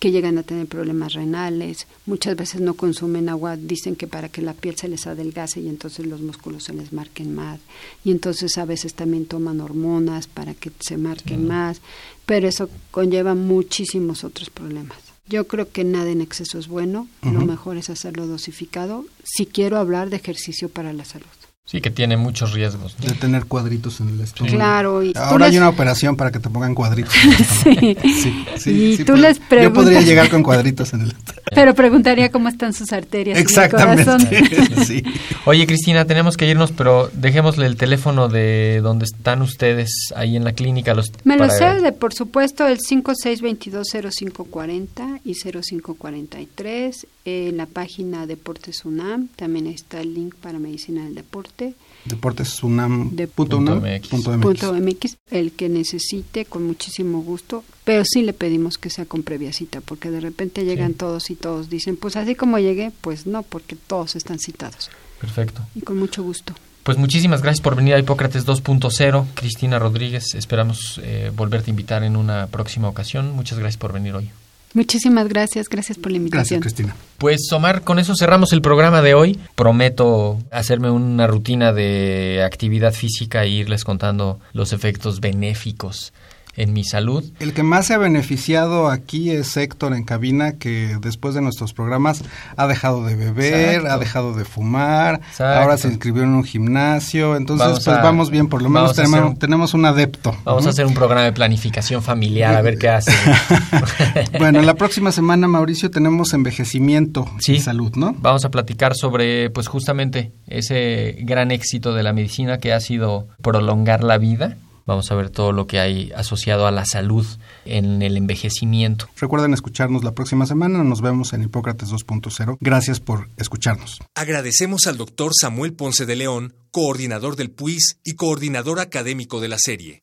que 0.00 0.10
llegan 0.10 0.38
a 0.38 0.42
tener 0.42 0.66
problemas 0.66 1.12
renales, 1.12 1.86
muchas 2.06 2.34
veces 2.34 2.62
no 2.62 2.74
consumen 2.74 3.28
agua, 3.28 3.56
dicen 3.56 3.96
que 3.96 4.06
para 4.06 4.30
que 4.30 4.40
la 4.40 4.54
piel 4.54 4.76
se 4.76 4.88
les 4.88 5.06
adelgace 5.06 5.60
y 5.60 5.68
entonces 5.68 6.06
los 6.06 6.22
músculos 6.22 6.64
se 6.64 6.72
les 6.72 6.92
marquen 6.94 7.34
más, 7.34 7.60
y 8.02 8.10
entonces 8.10 8.56
a 8.56 8.64
veces 8.64 8.94
también 8.94 9.26
toman 9.26 9.60
hormonas 9.60 10.26
para 10.26 10.54
que 10.54 10.72
se 10.80 10.96
marquen 10.96 11.46
más, 11.46 11.82
pero 12.24 12.48
eso 12.48 12.70
conlleva 12.90 13.34
muchísimos 13.34 14.24
otros 14.24 14.48
problemas. 14.48 15.09
Yo 15.30 15.46
creo 15.46 15.70
que 15.70 15.84
nada 15.84 16.10
en 16.10 16.20
exceso 16.20 16.58
es 16.58 16.66
bueno, 16.66 17.06
lo 17.22 17.40
mejor 17.42 17.76
es 17.76 17.88
hacerlo 17.88 18.26
dosificado. 18.26 19.04
Si 19.22 19.46
quiero 19.46 19.78
hablar 19.78 20.10
de 20.10 20.16
ejercicio 20.16 20.68
para 20.68 20.92
la 20.92 21.04
salud. 21.04 21.28
Sí, 21.66 21.80
que 21.80 21.90
tiene 21.90 22.16
muchos 22.16 22.52
riesgos. 22.52 22.96
De 22.98 23.12
tener 23.14 23.44
cuadritos 23.44 24.00
en 24.00 24.08
el 24.08 24.20
estómago. 24.22 24.56
Claro, 24.56 25.04
y 25.04 25.12
Ahora 25.14 25.46
hay 25.46 25.52
les- 25.52 25.60
una 25.60 25.68
operación 25.68 26.16
para 26.16 26.32
que 26.32 26.40
te 26.40 26.50
pongan 26.50 26.74
cuadritos. 26.74 27.14
Sí. 27.62 27.96
Sí, 28.02 28.44
sí, 28.58 28.70
Y 28.70 28.96
sí 28.96 29.04
tú 29.04 29.12
puedo. 29.12 29.28
les 29.28 29.38
Yo 29.38 29.44
preguntas- 29.48 29.84
podría 29.84 30.00
llegar 30.00 30.28
con 30.30 30.42
cuadritos 30.42 30.92
en 30.94 31.02
el 31.02 31.14
Pero 31.54 31.72
preguntaría 31.74 32.30
cómo 32.32 32.48
están 32.48 32.72
sus 32.72 32.92
arterias 32.92 33.36
y 33.36 33.40
el 33.40 33.46
Exactamente. 33.46 34.04
corazón. 34.04 34.28
sí. 34.86 35.02
Oye, 35.44 35.64
Cristina, 35.66 36.04
tenemos 36.06 36.36
que 36.36 36.48
irnos, 36.48 36.72
pero 36.72 37.08
dejémosle 37.12 37.66
el 37.66 37.76
teléfono 37.76 38.28
de 38.28 38.80
donde 38.82 39.04
están 39.04 39.40
ustedes 39.42 39.90
ahí 40.16 40.34
en 40.36 40.42
la 40.44 40.52
clínica. 40.54 40.94
Los, 40.94 41.12
Me 41.24 41.36
lo 41.36 41.48
sé, 41.50 41.80
de, 41.80 41.92
por 41.92 42.14
supuesto, 42.14 42.66
el 42.66 42.78
5622-0540 42.78 45.20
y 45.24 45.34
0543. 45.34 47.06
En 47.26 47.58
la 47.58 47.66
página 47.66 48.26
Deportes 48.26 48.84
UNAM 48.86 49.28
también 49.36 49.66
está 49.66 50.00
el 50.00 50.14
link 50.14 50.34
para 50.36 50.58
medicina 50.58 51.04
del 51.04 51.14
deporte. 51.14 51.74
Deportes 52.06 52.62
UNAM. 52.62 53.14
De- 53.14 53.26
punto 53.28 53.58
Punto 53.58 53.72
UNAM, 53.74 53.84
MX. 53.98 54.08
punto 54.08 54.30
MX. 54.32 54.42
Punto 54.42 54.72
MX, 54.74 55.16
el 55.30 55.52
que 55.52 55.68
necesite, 55.68 56.46
con 56.46 56.66
muchísimo 56.66 57.20
gusto, 57.22 57.62
pero 57.84 58.04
sí 58.06 58.22
le 58.22 58.32
pedimos 58.32 58.78
que 58.78 58.88
sea 58.88 59.04
con 59.04 59.22
previa 59.22 59.52
cita, 59.52 59.82
porque 59.82 60.10
de 60.10 60.20
repente 60.20 60.64
llegan 60.64 60.92
Sí. 60.92 60.96
todos 60.98 61.30
y 61.30 61.34
todos 61.34 61.68
dicen, 61.68 61.96
pues 61.96 62.16
así 62.16 62.34
como 62.34 62.58
llegué, 62.58 62.90
pues 63.02 63.26
no, 63.26 63.42
porque 63.42 63.76
todos 63.76 64.16
están 64.16 64.38
citados. 64.38 64.88
Perfecto. 65.20 65.60
Y 65.74 65.82
con 65.82 65.98
mucho 65.98 66.22
gusto. 66.22 66.54
Pues 66.84 66.96
muchísimas 66.96 67.42
gracias 67.42 67.60
por 67.62 67.76
venir 67.76 67.92
a 67.92 67.98
Hipócrates 67.98 68.46
2.0. 68.46 69.26
Cristina 69.34 69.78
Rodríguez, 69.78 70.34
esperamos 70.34 70.98
eh, 71.04 71.30
volverte 71.36 71.70
a 71.70 71.72
invitar 71.72 72.02
en 72.02 72.16
una 72.16 72.46
próxima 72.46 72.88
ocasión. 72.88 73.32
Muchas 73.36 73.58
gracias 73.58 73.76
por 73.76 73.92
venir 73.92 74.14
hoy. 74.14 74.30
Muchísimas 74.72 75.28
gracias, 75.28 75.68
gracias 75.68 75.98
por 75.98 76.12
la 76.12 76.18
Gracias, 76.18 76.52
invitación. 76.52 76.60
Cristina. 76.60 76.96
Pues 77.18 77.50
Omar, 77.52 77.82
con 77.82 77.98
eso 77.98 78.14
cerramos 78.16 78.52
el 78.52 78.62
programa 78.62 79.02
de 79.02 79.14
hoy. 79.14 79.38
Prometo 79.56 80.38
hacerme 80.50 80.90
una 80.90 81.26
rutina 81.26 81.72
de 81.72 82.42
actividad 82.44 82.92
física 82.92 83.42
e 83.44 83.48
irles 83.48 83.84
contando 83.84 84.38
los 84.52 84.72
efectos 84.72 85.20
benéficos 85.20 86.12
en 86.56 86.72
mi 86.72 86.84
salud. 86.84 87.24
El 87.38 87.52
que 87.54 87.62
más 87.62 87.86
se 87.86 87.94
ha 87.94 87.98
beneficiado 87.98 88.88
aquí 88.88 89.30
es 89.30 89.56
Héctor 89.56 89.94
en 89.94 90.04
cabina, 90.04 90.52
que 90.58 90.96
después 91.00 91.34
de 91.34 91.40
nuestros 91.40 91.72
programas 91.72 92.22
ha 92.56 92.66
dejado 92.66 93.04
de 93.04 93.14
beber, 93.16 93.74
Exacto. 93.76 93.92
ha 93.92 93.98
dejado 93.98 94.34
de 94.34 94.44
fumar, 94.44 95.16
Exacto. 95.28 95.60
ahora 95.62 95.76
se 95.76 95.88
inscribió 95.88 96.22
en 96.22 96.30
un 96.30 96.44
gimnasio, 96.44 97.36
entonces 97.36 97.66
Vamos 97.66 97.84
pues 97.84 97.96
a- 97.96 98.02
vamos 98.02 98.30
bien, 98.30 98.48
por 98.48 98.62
lo 98.62 98.68
menos 98.68 98.94
tenemos, 98.94 99.20
un- 99.20 99.36
tenemos 99.38 99.74
un 99.74 99.84
adepto. 99.84 100.36
Vamos 100.44 100.66
a 100.66 100.70
hacer 100.70 100.86
un 100.86 100.94
programa 100.94 101.22
de 101.24 101.32
planificación 101.32 102.02
familiar, 102.02 102.54
a 102.54 102.62
ver 102.62 102.78
qué 102.78 102.88
hace. 102.88 103.12
bueno, 104.38 104.62
la 104.62 104.74
próxima 104.74 105.12
semana, 105.12 105.48
Mauricio, 105.48 105.90
tenemos 105.90 106.32
envejecimiento 106.34 107.28
Sí. 107.38 107.54
y 107.54 107.60
salud, 107.60 107.92
¿no? 107.96 108.14
Vamos 108.18 108.44
a 108.44 108.50
platicar 108.50 108.94
sobre, 108.94 109.50
pues 109.50 109.68
justamente, 109.68 110.32
ese 110.46 111.16
gran 111.20 111.50
éxito 111.50 111.94
de 111.94 112.02
la 112.02 112.12
medicina 112.12 112.58
que 112.58 112.72
ha 112.72 112.80
sido 112.80 113.28
prolongar 113.42 114.02
la 114.04 114.18
vida. 114.18 114.56
Vamos 114.90 115.08
a 115.12 115.14
ver 115.14 115.30
todo 115.30 115.52
lo 115.52 115.68
que 115.68 115.78
hay 115.78 116.10
asociado 116.16 116.66
a 116.66 116.72
la 116.72 116.84
salud 116.84 117.24
en 117.64 118.02
el 118.02 118.16
envejecimiento. 118.16 119.06
Recuerden 119.20 119.54
escucharnos 119.54 120.02
la 120.02 120.16
próxima 120.16 120.46
semana, 120.46 120.82
nos 120.82 121.00
vemos 121.00 121.32
en 121.32 121.44
Hipócrates 121.44 121.90
2.0. 121.90 122.56
Gracias 122.58 122.98
por 122.98 123.28
escucharnos. 123.36 124.00
Agradecemos 124.16 124.88
al 124.88 124.96
doctor 124.96 125.30
Samuel 125.40 125.74
Ponce 125.74 126.06
de 126.06 126.16
León, 126.16 126.54
coordinador 126.72 127.36
del 127.36 127.52
PUIS 127.52 128.00
y 128.02 128.16
coordinador 128.16 128.80
académico 128.80 129.38
de 129.38 129.48
la 129.48 129.58
serie. 129.60 130.02